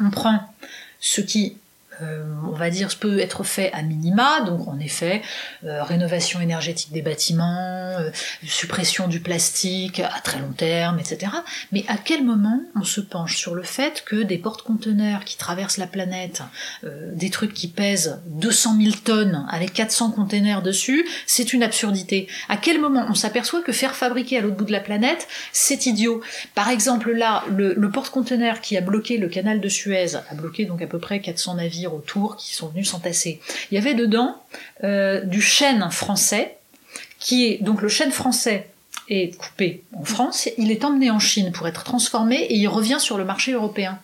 on 0.00 0.10
prend 0.10 0.40
ce 1.00 1.20
qui 1.20 1.58
euh, 2.02 2.24
on 2.46 2.52
va 2.52 2.70
dire, 2.70 2.88
peut 2.98 3.18
être 3.20 3.44
fait 3.44 3.72
à 3.72 3.82
minima, 3.82 4.40
donc 4.42 4.68
en 4.68 4.78
effet, 4.78 5.22
euh, 5.64 5.82
rénovation 5.82 6.40
énergétique 6.40 6.92
des 6.92 7.02
bâtiments, 7.02 7.96
euh, 7.98 8.10
suppression 8.46 9.08
du 9.08 9.20
plastique 9.20 10.00
à 10.00 10.20
très 10.22 10.38
long 10.38 10.52
terme, 10.52 10.98
etc. 10.98 11.32
Mais 11.72 11.84
à 11.88 11.96
quel 11.96 12.24
moment 12.24 12.60
on 12.74 12.84
se 12.84 13.00
penche 13.00 13.36
sur 13.36 13.54
le 13.54 13.62
fait 13.62 14.04
que 14.04 14.16
des 14.16 14.38
porte-conteneurs 14.38 15.24
qui 15.24 15.36
traversent 15.36 15.78
la 15.78 15.86
planète, 15.86 16.42
des 16.82 17.30
trucs 17.30 17.54
qui 17.54 17.68
pèsent 17.68 18.20
200 18.26 18.76
000 18.80 18.94
tonnes 19.04 19.46
avec 19.50 19.72
400 19.72 20.12
containers 20.12 20.62
dessus, 20.62 21.06
c'est 21.26 21.52
une 21.52 21.62
absurdité? 21.62 22.28
À 22.48 22.56
quel 22.56 22.80
moment 22.80 23.06
on 23.08 23.14
s'aperçoit 23.14 23.62
que 23.62 23.72
faire 23.72 23.94
fabriquer 23.94 24.38
à 24.38 24.40
l'autre 24.40 24.56
bout 24.56 24.64
de 24.64 24.72
la 24.72 24.80
planète, 24.80 25.26
c'est 25.52 25.86
idiot? 25.86 26.20
Par 26.54 26.68
exemple 26.68 27.12
là, 27.12 27.44
le 27.48 27.90
porte-conteneur 27.90 28.60
qui 28.60 28.76
a 28.76 28.80
bloqué 28.80 29.18
le 29.18 29.28
canal 29.28 29.60
de 29.60 29.68
Suez, 29.68 30.16
a 30.16 30.34
bloqué 30.34 30.64
donc 30.64 30.82
à 30.82 30.86
peu 30.86 30.98
près 30.98 31.20
400 31.20 31.56
navires 31.56 31.85
autour 31.94 32.36
qui 32.36 32.54
sont 32.54 32.68
venus 32.68 32.90
s'entasser. 32.90 33.40
Il 33.70 33.74
y 33.74 33.78
avait 33.78 33.94
dedans 33.94 34.36
euh, 34.84 35.20
du 35.22 35.40
chêne 35.40 35.88
français, 35.90 36.56
qui 37.18 37.46
est 37.46 37.62
donc 37.62 37.82
le 37.82 37.88
chêne 37.88 38.12
français 38.12 38.68
est 39.08 39.36
coupé 39.36 39.82
en 39.94 40.04
France, 40.04 40.48
il 40.58 40.70
est 40.70 40.84
emmené 40.84 41.10
en 41.10 41.18
Chine 41.18 41.52
pour 41.52 41.68
être 41.68 41.84
transformé 41.84 42.36
et 42.36 42.56
il 42.56 42.68
revient 42.68 42.98
sur 42.98 43.18
le 43.18 43.24
marché 43.24 43.52
européen. 43.52 43.98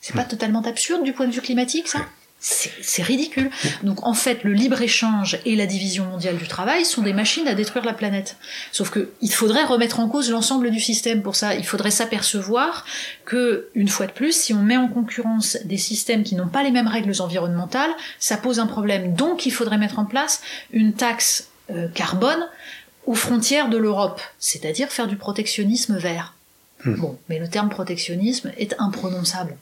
C'est 0.00 0.16
pas 0.16 0.24
totalement 0.24 0.62
absurde 0.62 1.04
du 1.04 1.12
point 1.12 1.26
de 1.26 1.32
vue 1.32 1.42
climatique, 1.42 1.86
ça? 1.86 2.00
C'est 2.40 3.02
ridicule. 3.02 3.50
Donc 3.82 4.06
en 4.06 4.14
fait, 4.14 4.44
le 4.44 4.52
libre-échange 4.52 5.38
et 5.44 5.56
la 5.56 5.66
division 5.66 6.06
mondiale 6.06 6.38
du 6.38 6.48
travail 6.48 6.86
sont 6.86 7.02
des 7.02 7.12
machines 7.12 7.46
à 7.46 7.54
détruire 7.54 7.84
la 7.84 7.92
planète. 7.92 8.36
Sauf 8.72 8.90
que 8.90 9.10
il 9.20 9.32
faudrait 9.32 9.64
remettre 9.64 10.00
en 10.00 10.08
cause 10.08 10.30
l'ensemble 10.30 10.70
du 10.70 10.80
système 10.80 11.22
pour 11.22 11.36
ça. 11.36 11.54
Il 11.54 11.66
faudrait 11.66 11.90
s'apercevoir 11.90 12.86
que, 13.26 13.68
une 13.74 13.88
fois 13.88 14.06
de 14.06 14.12
plus, 14.12 14.34
si 14.34 14.54
on 14.54 14.62
met 14.62 14.78
en 14.78 14.88
concurrence 14.88 15.58
des 15.64 15.76
systèmes 15.76 16.22
qui 16.22 16.34
n'ont 16.34 16.48
pas 16.48 16.62
les 16.62 16.70
mêmes 16.70 16.88
règles 16.88 17.12
environnementales, 17.20 17.90
ça 18.18 18.38
pose 18.38 18.58
un 18.58 18.66
problème. 18.66 19.14
Donc 19.14 19.44
il 19.44 19.50
faudrait 19.50 19.78
mettre 19.78 19.98
en 19.98 20.06
place 20.06 20.40
une 20.72 20.94
taxe 20.94 21.48
euh, 21.70 21.88
carbone 21.88 22.48
aux 23.06 23.14
frontières 23.14 23.68
de 23.68 23.76
l'Europe, 23.76 24.20
c'est-à-dire 24.38 24.88
faire 24.88 25.08
du 25.08 25.16
protectionnisme 25.16 25.98
vert. 25.98 26.34
Hmm. 26.84 26.94
Bon, 26.94 27.18
mais 27.28 27.38
le 27.38 27.48
terme 27.48 27.68
protectionnisme 27.68 28.52
est 28.56 28.74
imprononçable. 28.78 29.56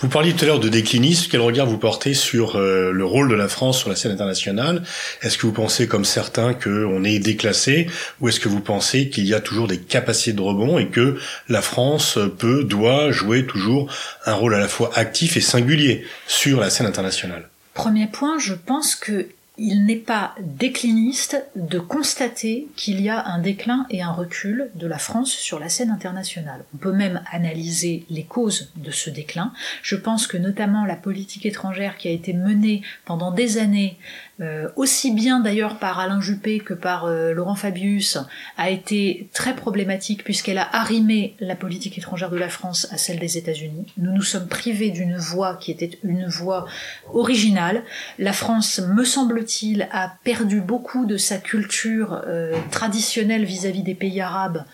Vous 0.00 0.08
parliez 0.08 0.32
tout 0.32 0.44
à 0.44 0.48
l'heure 0.48 0.60
de 0.60 0.68
déclinisme. 0.68 1.28
Quel 1.30 1.40
regard 1.40 1.66
vous 1.66 1.78
portez 1.78 2.14
sur 2.14 2.56
euh, 2.56 2.92
le 2.92 3.04
rôle 3.04 3.28
de 3.28 3.34
la 3.34 3.48
France 3.48 3.78
sur 3.78 3.88
la 3.88 3.96
scène 3.96 4.12
internationale? 4.12 4.82
Est-ce 5.22 5.38
que 5.38 5.46
vous 5.46 5.52
pensez, 5.52 5.88
comme 5.88 6.04
certains, 6.04 6.54
qu'on 6.54 7.04
est 7.04 7.18
déclassé, 7.18 7.88
ou 8.20 8.28
est-ce 8.28 8.40
que 8.40 8.48
vous 8.48 8.60
pensez 8.60 9.08
qu'il 9.08 9.26
y 9.26 9.34
a 9.34 9.40
toujours 9.40 9.66
des 9.66 9.78
capacités 9.78 10.32
de 10.32 10.40
rebond 10.40 10.78
et 10.78 10.88
que 10.88 11.18
la 11.48 11.62
France 11.62 12.18
peut, 12.38 12.64
doit 12.64 13.10
jouer 13.10 13.46
toujours 13.46 13.92
un 14.26 14.34
rôle 14.34 14.54
à 14.54 14.58
la 14.58 14.68
fois 14.68 14.90
actif 14.94 15.36
et 15.36 15.40
singulier 15.40 16.04
sur 16.26 16.60
la 16.60 16.70
scène 16.70 16.86
internationale? 16.86 17.48
Premier 17.74 18.06
point, 18.08 18.38
je 18.38 18.54
pense 18.54 18.94
que 18.94 19.28
il 19.58 19.84
n'est 19.84 19.96
pas 19.96 20.34
décliniste 20.40 21.44
de 21.56 21.78
constater 21.78 22.68
qu'il 22.76 23.00
y 23.00 23.08
a 23.08 23.26
un 23.26 23.40
déclin 23.40 23.86
et 23.90 24.02
un 24.02 24.12
recul 24.12 24.70
de 24.74 24.86
la 24.86 24.98
France 24.98 25.32
sur 25.32 25.58
la 25.58 25.68
scène 25.68 25.90
internationale. 25.90 26.64
On 26.74 26.78
peut 26.78 26.92
même 26.92 27.22
analyser 27.30 28.06
les 28.08 28.24
causes 28.24 28.70
de 28.76 28.90
ce 28.90 29.10
déclin. 29.10 29.52
Je 29.82 29.96
pense 29.96 30.26
que 30.26 30.36
notamment 30.36 30.84
la 30.84 30.96
politique 30.96 31.46
étrangère 31.46 31.96
qui 31.96 32.08
a 32.08 32.12
été 32.12 32.32
menée 32.32 32.82
pendant 33.04 33.32
des 33.32 33.58
années 33.58 33.98
euh, 34.40 34.68
aussi 34.76 35.12
bien 35.12 35.40
d'ailleurs 35.40 35.78
par 35.78 35.98
Alain 35.98 36.20
Juppé 36.20 36.60
que 36.60 36.74
par 36.74 37.06
euh, 37.06 37.32
Laurent 37.32 37.54
Fabius, 37.54 38.18
a 38.56 38.70
été 38.70 39.28
très 39.32 39.54
problématique 39.56 40.24
puisqu'elle 40.24 40.58
a 40.58 40.68
arrimé 40.76 41.34
la 41.40 41.56
politique 41.56 41.98
étrangère 41.98 42.30
de 42.30 42.36
la 42.36 42.48
France 42.48 42.86
à 42.90 42.98
celle 42.98 43.18
des 43.18 43.36
États-Unis. 43.36 43.86
Nous 43.96 44.12
nous 44.12 44.22
sommes 44.22 44.46
privés 44.46 44.90
d'une 44.90 45.16
voix 45.16 45.56
qui 45.56 45.70
était 45.70 45.98
une 46.04 46.26
voix 46.26 46.66
originale. 47.12 47.82
La 48.18 48.32
France, 48.32 48.80
me 48.80 49.04
semble-t-il, 49.04 49.88
a 49.92 50.12
perdu 50.24 50.60
beaucoup 50.60 51.04
de 51.04 51.16
sa 51.16 51.38
culture 51.38 52.22
euh, 52.26 52.56
traditionnelle 52.70 53.44
vis-à-vis 53.44 53.82
des 53.82 53.94
pays 53.94 54.20
arabes 54.20 54.64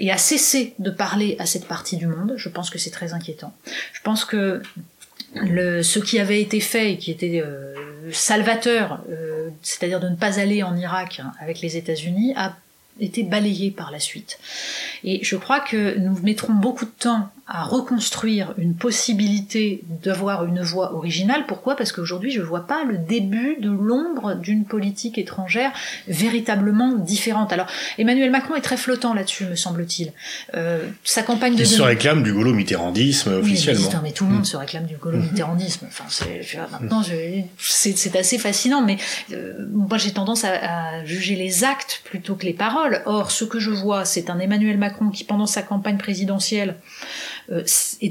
et 0.00 0.10
a 0.10 0.18
cessé 0.18 0.74
de 0.78 0.90
parler 0.90 1.36
à 1.38 1.46
cette 1.46 1.66
partie 1.66 1.96
du 1.96 2.06
monde. 2.06 2.34
Je 2.36 2.48
pense 2.48 2.68
que 2.70 2.78
c'est 2.78 2.90
très 2.90 3.12
inquiétant. 3.12 3.52
Je 3.92 4.00
pense 4.02 4.24
que 4.24 4.60
le, 5.34 5.82
ce 5.82 5.98
qui 5.98 6.18
avait 6.18 6.40
été 6.40 6.60
fait 6.60 6.92
et 6.92 6.98
qui 6.98 7.10
était 7.10 7.42
euh, 7.44 7.74
salvateur, 8.12 9.00
euh, 9.10 9.50
c'est-à-dire 9.62 10.00
de 10.00 10.08
ne 10.08 10.16
pas 10.16 10.40
aller 10.40 10.62
en 10.62 10.76
Irak 10.76 11.20
avec 11.40 11.60
les 11.60 11.76
États-Unis, 11.76 12.34
a 12.36 12.56
été 13.00 13.22
balayé 13.22 13.70
par 13.70 13.90
la 13.90 14.00
suite. 14.00 14.38
Et 15.04 15.22
je 15.22 15.36
crois 15.36 15.60
que 15.60 15.98
nous 15.98 16.18
mettrons 16.22 16.52
beaucoup 16.52 16.84
de 16.84 16.90
temps 16.90 17.30
à 17.50 17.64
reconstruire 17.64 18.52
une 18.58 18.74
possibilité 18.74 19.82
d'avoir 20.04 20.44
une 20.44 20.60
voix 20.60 20.92
originale. 20.94 21.44
Pourquoi? 21.48 21.76
Parce 21.76 21.92
qu'aujourd'hui, 21.92 22.30
je 22.30 22.40
ne 22.40 22.44
vois 22.44 22.66
pas 22.66 22.84
le 22.84 22.98
début 22.98 23.56
de 23.58 23.70
l'ombre 23.70 24.34
d'une 24.34 24.66
politique 24.66 25.16
étrangère 25.16 25.72
véritablement 26.08 26.92
différente. 26.92 27.50
Alors, 27.50 27.66
Emmanuel 27.96 28.30
Macron 28.30 28.54
est 28.54 28.60
très 28.60 28.76
flottant 28.76 29.14
là-dessus, 29.14 29.46
me 29.46 29.54
semble-t-il. 29.54 30.12
Euh, 30.54 30.88
sa 31.04 31.22
campagne 31.22 31.54
de... 31.54 31.60
Il 31.60 31.66
se 31.66 31.80
réclame 31.80 32.22
du 32.22 32.34
gaulo-mitterrandisme 32.34 33.32
officiellement. 33.32 33.88
Mais, 33.94 34.08
mais, 34.10 34.12
tout 34.12 34.24
le 34.24 34.30
monde 34.30 34.42
mm. 34.42 34.44
se 34.44 34.56
réclame 34.58 34.84
du 34.84 34.96
gaulo-mitterrandisme. 34.98 35.86
Enfin, 35.88 36.04
maintenant, 36.70 37.02
c'est 37.56 38.16
assez 38.16 38.36
fascinant, 38.36 38.82
mais 38.82 38.98
euh, 39.32 39.54
moi 39.72 39.96
j'ai 39.96 40.12
tendance 40.12 40.44
à, 40.44 40.50
à 40.50 41.04
juger 41.06 41.34
les 41.34 41.64
actes 41.64 42.02
plutôt 42.04 42.34
que 42.34 42.44
les 42.44 42.52
paroles. 42.52 43.02
Or, 43.06 43.30
ce 43.30 43.44
que 43.44 43.58
je 43.58 43.70
vois, 43.70 44.04
c'est 44.04 44.28
un 44.28 44.38
Emmanuel 44.38 44.76
Macron 44.76 44.87
qui, 44.90 45.24
pendant 45.24 45.46
sa 45.46 45.62
campagne 45.62 45.98
présidentielle, 45.98 46.76
euh, 47.50 47.64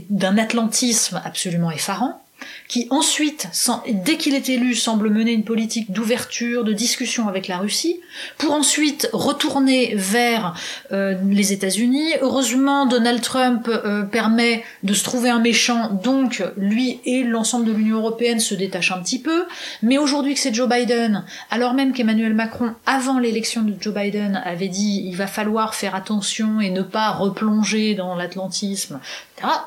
d'un 0.09 0.37
atlantisme 0.37 1.21
absolument 1.23 1.71
effarant, 1.71 2.21
qui 2.67 2.87
ensuite, 2.89 3.47
dès 3.87 4.17
qu'il 4.17 4.35
est 4.35 4.49
élu, 4.49 4.75
semble 4.75 5.09
mener 5.09 5.31
une 5.31 5.45
politique 5.45 5.91
d'ouverture, 5.91 6.63
de 6.63 6.73
discussion 6.73 7.27
avec 7.27 7.47
la 7.47 7.57
Russie, 7.57 8.01
pour 8.37 8.51
ensuite 8.51 9.09
retourner 9.13 9.93
vers 9.95 10.53
euh, 10.91 11.15
les 11.29 11.53
États-Unis. 11.53 12.13
Heureusement, 12.21 12.85
Donald 12.85 13.21
Trump 13.21 13.67
euh, 13.69 14.03
permet 14.03 14.63
de 14.83 14.93
se 14.93 15.03
trouver 15.03 15.29
un 15.29 15.39
méchant, 15.39 15.91
donc 16.03 16.43
lui 16.57 16.99
et 17.05 17.23
l'ensemble 17.23 17.65
de 17.65 17.71
l'Union 17.71 17.97
européenne 17.97 18.39
se 18.39 18.53
détachent 18.53 18.91
un 18.91 19.01
petit 19.01 19.19
peu. 19.19 19.45
Mais 19.81 19.97
aujourd'hui 19.97 20.33
que 20.33 20.39
c'est 20.39 20.53
Joe 20.53 20.67
Biden, 20.67 21.23
alors 21.49 21.73
même 21.73 21.93
qu'Emmanuel 21.93 22.33
Macron, 22.33 22.73
avant 22.85 23.19
l'élection 23.19 23.61
de 23.61 23.73
Joe 23.79 23.93
Biden, 23.93 24.41
avait 24.43 24.67
dit 24.67 25.03
il 25.05 25.15
va 25.15 25.27
falloir 25.27 25.73
faire 25.73 25.95
attention 25.95 26.59
et 26.59 26.69
ne 26.69 26.81
pas 26.81 27.11
replonger 27.11 27.95
dans 27.95 28.15
l'atlantisme, 28.15 28.99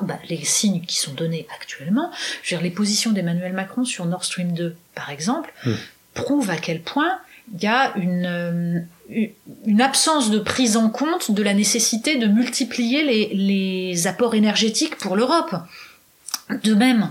bah, 0.01 0.19
les 0.29 0.43
signes 0.43 0.81
qui 0.81 0.97
sont 0.97 1.13
donnés 1.13 1.47
actuellement, 1.55 2.11
je 2.43 2.53
veux 2.53 2.59
dire, 2.59 2.63
les 2.63 2.75
positions 2.75 2.90
d'Emmanuel 3.11 3.53
Macron 3.53 3.85
sur 3.85 4.05
Nord 4.05 4.23
Stream 4.23 4.53
2, 4.53 4.75
par 4.95 5.09
exemple, 5.09 5.53
hmm. 5.65 5.71
prouvent 6.13 6.49
à 6.49 6.57
quel 6.57 6.81
point 6.81 7.19
il 7.53 7.63
y 7.63 7.67
a 7.67 7.93
une, 7.97 8.25
euh, 8.25 8.79
une 9.65 9.81
absence 9.81 10.29
de 10.31 10.39
prise 10.39 10.77
en 10.77 10.89
compte 10.89 11.31
de 11.31 11.43
la 11.43 11.53
nécessité 11.53 12.17
de 12.17 12.27
multiplier 12.27 13.03
les, 13.03 13.33
les 13.33 14.07
apports 14.07 14.35
énergétiques 14.35 14.97
pour 14.97 15.15
l'Europe. 15.15 15.55
De 16.63 16.73
même, 16.73 17.09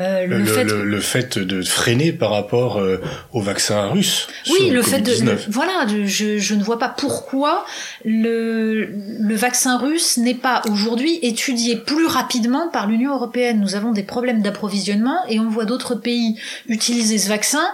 euh, 0.00 0.26
le, 0.26 0.44
fait 0.44 0.64
le, 0.64 1.00
fait 1.00 1.38
de 1.38 1.62
freiner 1.62 2.12
par 2.12 2.30
rapport 2.30 2.78
euh, 2.78 3.00
au 3.32 3.40
vaccin 3.40 3.88
russe. 3.88 4.28
Oui, 4.50 4.70
le, 4.70 4.82
fait 4.82 5.00
de 5.00 5.12
voilà, 5.48 5.86
je, 5.88 6.38
je, 6.38 6.54
ne 6.54 6.62
vois 6.62 6.78
pas 6.78 6.88
pourquoi 6.88 7.64
le, 8.04 8.90
le 9.20 9.34
vaccin 9.34 9.78
russe 9.78 10.18
n'est 10.18 10.34
pas 10.34 10.62
aujourd'hui 10.70 11.18
étudié 11.22 11.76
plus 11.76 12.06
rapidement 12.06 12.68
par 12.68 12.86
l'Union 12.86 13.14
européenne. 13.14 13.60
Nous 13.60 13.74
avons 13.74 13.92
des 13.92 14.02
problèmes 14.02 14.42
d'approvisionnement 14.42 15.18
et 15.28 15.40
on 15.40 15.48
voit 15.48 15.64
d'autres 15.64 15.94
pays 15.94 16.38
utiliser 16.68 17.18
ce 17.18 17.28
vaccin 17.28 17.66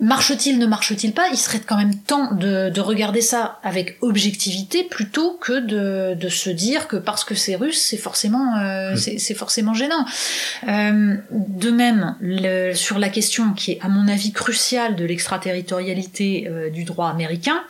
Marche-t-il, 0.00 0.58
ne 0.58 0.66
marche-t-il 0.66 1.12
pas? 1.12 1.28
Il 1.30 1.38
serait 1.38 1.60
quand 1.60 1.76
même 1.76 1.94
temps 1.94 2.34
de, 2.34 2.68
de, 2.68 2.80
regarder 2.80 3.20
ça 3.20 3.60
avec 3.62 3.96
objectivité 4.00 4.82
plutôt 4.82 5.38
que 5.40 5.52
de, 5.52 6.14
de 6.14 6.28
se 6.28 6.50
dire 6.50 6.88
que 6.88 6.96
parce 6.96 7.22
que 7.22 7.36
c'est 7.36 7.54
russe, 7.54 7.80
c'est 7.80 7.96
forcément, 7.96 8.56
euh, 8.58 8.96
c'est 8.96 9.34
forcément 9.34 9.72
gênant. 9.72 10.04
Euh, 10.66 11.16
de 11.30 11.70
même, 11.70 12.16
le, 12.20 12.74
sur 12.74 12.98
la 12.98 13.08
question 13.08 13.52
qui 13.52 13.72
est 13.72 13.80
à 13.82 13.88
mon 13.88 14.08
avis 14.08 14.32
cruciale 14.32 14.96
de 14.96 15.04
l'extraterritorialité 15.04 16.48
euh, 16.48 16.70
du 16.70 16.82
droit 16.82 17.08
américain, 17.08 17.62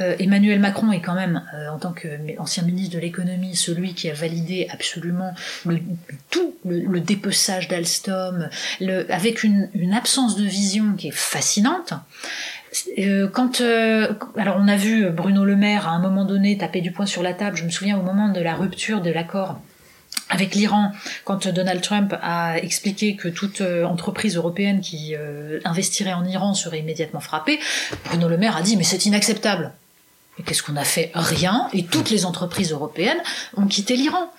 euh, 0.00 0.16
Emmanuel 0.18 0.58
Macron 0.58 0.90
est 0.92 1.00
quand 1.00 1.14
même, 1.14 1.42
euh, 1.54 1.68
en 1.68 1.78
tant 1.78 1.92
qu'ancien 1.92 2.64
ministre 2.64 2.94
de 2.94 3.00
l'économie, 3.00 3.54
celui 3.54 3.94
qui 3.94 4.10
a 4.10 4.14
validé 4.14 4.68
absolument 4.72 5.34
tout 6.30 6.54
le, 6.64 7.00
dépeçage 7.00 7.68
d'Alstom, 7.68 8.48
avec 9.08 9.44
une, 9.44 9.68
absence 9.94 10.36
de 10.36 10.44
vision 10.44 10.94
qui 10.96 11.08
est 11.08 11.14
fascinante. 11.14 11.94
Euh, 12.98 13.28
quand 13.28 13.60
alors 14.36 14.56
on 14.58 14.66
a 14.66 14.76
vu 14.76 15.08
Bruno 15.10 15.44
Le 15.44 15.54
Maire 15.54 15.86
à 15.86 15.92
un 15.92 16.00
moment 16.00 16.24
donné 16.24 16.58
taper 16.58 16.80
du 16.80 16.90
poing 16.90 17.06
sur 17.06 17.22
la 17.22 17.32
table, 17.32 17.56
je 17.56 17.64
me 17.64 17.70
souviens 17.70 17.96
au 17.96 18.02
moment 18.02 18.30
de 18.30 18.40
la 18.40 18.54
rupture 18.54 19.00
de 19.00 19.10
l'accord 19.10 19.60
avec 20.30 20.54
l'Iran, 20.54 20.90
quand 21.24 21.46
Donald 21.48 21.82
Trump 21.82 22.16
a 22.20 22.58
expliqué 22.58 23.14
que 23.14 23.28
toute 23.28 23.60
entreprise 23.60 24.36
européenne 24.36 24.80
qui 24.80 25.14
investirait 25.64 26.14
en 26.14 26.24
Iran 26.24 26.54
serait 26.54 26.80
immédiatement 26.80 27.20
frappée, 27.20 27.60
Bruno 28.06 28.28
Le 28.28 28.38
Maire 28.38 28.56
a 28.56 28.62
dit 28.62 28.76
mais 28.76 28.84
c'est 28.84 29.06
inacceptable. 29.06 29.72
Et 30.38 30.42
qu'est-ce 30.42 30.62
qu'on 30.62 30.76
a 30.76 30.84
fait? 30.84 31.12
Rien. 31.14 31.68
Et 31.72 31.84
toutes 31.84 32.10
les 32.10 32.24
entreprises 32.24 32.72
européennes 32.72 33.22
ont 33.56 33.66
quitté 33.66 33.96
l'Iran. 33.96 34.32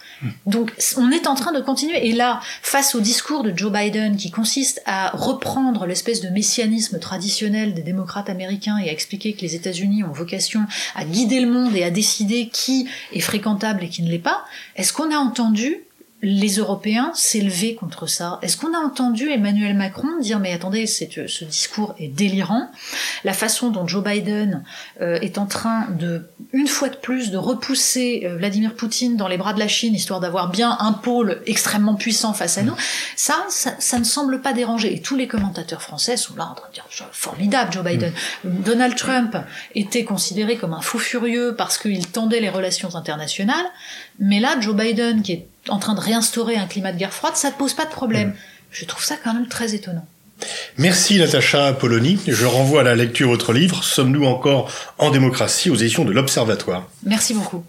Donc 0.45 0.73
on 0.97 1.09
est 1.11 1.27
en 1.27 1.35
train 1.35 1.53
de 1.53 1.61
continuer. 1.61 2.07
Et 2.07 2.11
là, 2.11 2.41
face 2.61 2.95
au 2.95 2.99
discours 2.99 3.43
de 3.43 3.53
Joe 3.55 3.71
Biden 3.71 4.17
qui 4.17 4.29
consiste 4.29 4.81
à 4.85 5.11
reprendre 5.11 5.85
l'espèce 5.85 6.21
de 6.21 6.29
messianisme 6.29 6.99
traditionnel 6.99 7.73
des 7.73 7.81
démocrates 7.81 8.29
américains 8.29 8.77
et 8.77 8.89
à 8.89 8.91
expliquer 8.91 9.33
que 9.33 9.41
les 9.41 9.55
États-Unis 9.55 10.03
ont 10.03 10.11
vocation 10.11 10.65
à 10.95 11.05
guider 11.05 11.39
le 11.39 11.49
monde 11.49 11.75
et 11.75 11.83
à 11.83 11.91
décider 11.91 12.49
qui 12.49 12.89
est 13.13 13.21
fréquentable 13.21 13.83
et 13.83 13.89
qui 13.89 14.01
ne 14.01 14.09
l'est 14.09 14.19
pas, 14.19 14.43
est-ce 14.75 14.91
qu'on 14.91 15.13
a 15.13 15.17
entendu 15.17 15.84
les 16.25 16.55
Européens 16.55 17.11
s'élever 17.13 17.75
contre 17.75 18.07
ça. 18.07 18.39
Est-ce 18.41 18.57
qu'on 18.57 18.73
a 18.73 18.79
entendu 18.79 19.29
Emmanuel 19.29 19.75
Macron 19.75 20.07
dire 20.19 20.39
mais 20.39 20.53
attendez, 20.53 20.87
ce 20.87 21.43
discours 21.43 21.93
est 21.99 22.07
délirant. 22.07 22.71
La 23.23 23.33
façon 23.33 23.69
dont 23.69 23.85
Joe 23.85 24.03
Biden 24.03 24.63
euh, 25.01 25.19
est 25.21 25.37
en 25.37 25.45
train 25.45 25.87
de, 25.91 26.27
une 26.51 26.67
fois 26.67 26.89
de 26.89 26.95
plus, 26.95 27.29
de 27.29 27.37
repousser 27.37 28.23
euh, 28.25 28.37
Vladimir 28.37 28.73
Poutine 28.73 29.17
dans 29.17 29.27
les 29.27 29.37
bras 29.37 29.53
de 29.53 29.59
la 29.59 29.67
Chine, 29.67 29.93
histoire 29.93 30.19
d'avoir 30.19 30.49
bien 30.49 30.75
un 30.79 30.93
pôle 30.93 31.41
extrêmement 31.45 31.93
puissant 31.93 32.33
face 32.33 32.57
à 32.57 32.63
nous, 32.63 32.75
ça, 33.15 33.45
ça, 33.49 33.99
ne 33.99 34.03
semble 34.03 34.41
pas 34.41 34.53
déranger. 34.53 34.95
Et 34.95 35.01
tous 35.01 35.15
les 35.15 35.27
commentateurs 35.27 35.83
français 35.83 36.17
sont 36.17 36.35
là 36.35 36.47
en 36.47 36.55
train 36.55 36.69
de 36.69 36.73
dire 36.73 36.87
formidable 37.11 37.71
Joe 37.71 37.83
Biden. 37.83 38.11
Donald 38.43 38.95
Trump 38.95 39.37
était 39.75 40.05
considéré 40.05 40.57
comme 40.57 40.73
un 40.73 40.81
fou 40.81 40.97
furieux 40.97 41.53
parce 41.55 41.77
qu'il 41.77 42.07
tendait 42.07 42.39
les 42.39 42.49
relations 42.49 42.95
internationales, 42.95 43.65
mais 44.19 44.39
là 44.39 44.59
Joe 44.59 44.75
Biden 44.75 45.21
qui 45.21 45.33
est 45.33 45.47
en 45.69 45.79
train 45.79 45.95
de 45.95 45.99
réinstaurer 45.99 46.55
un 46.55 46.67
climat 46.67 46.91
de 46.91 46.97
guerre 46.97 47.13
froide, 47.13 47.35
ça 47.35 47.49
ne 47.49 47.55
pose 47.55 47.73
pas 47.73 47.85
de 47.85 47.91
problème. 47.91 48.29
Mm. 48.29 48.35
Je 48.71 48.85
trouve 48.85 49.03
ça 49.03 49.15
quand 49.23 49.33
même 49.33 49.47
très 49.47 49.73
étonnant. 49.73 50.05
Merci 50.77 51.17
Natacha 51.17 51.73
Polony. 51.73 52.19
Je 52.27 52.45
renvoie 52.45 52.81
à 52.81 52.83
la 52.83 52.95
lecture 52.95 53.27
de 53.27 53.31
votre 53.31 53.53
livre 53.53 53.83
Sommes-nous 53.83 54.25
encore 54.25 54.69
en 54.97 55.09
démocratie 55.09 55.69
aux 55.69 55.75
éditions 55.75 56.03
de 56.03 56.11
l'Observatoire? 56.11 56.89
Merci 57.03 57.33
beaucoup. 57.33 57.63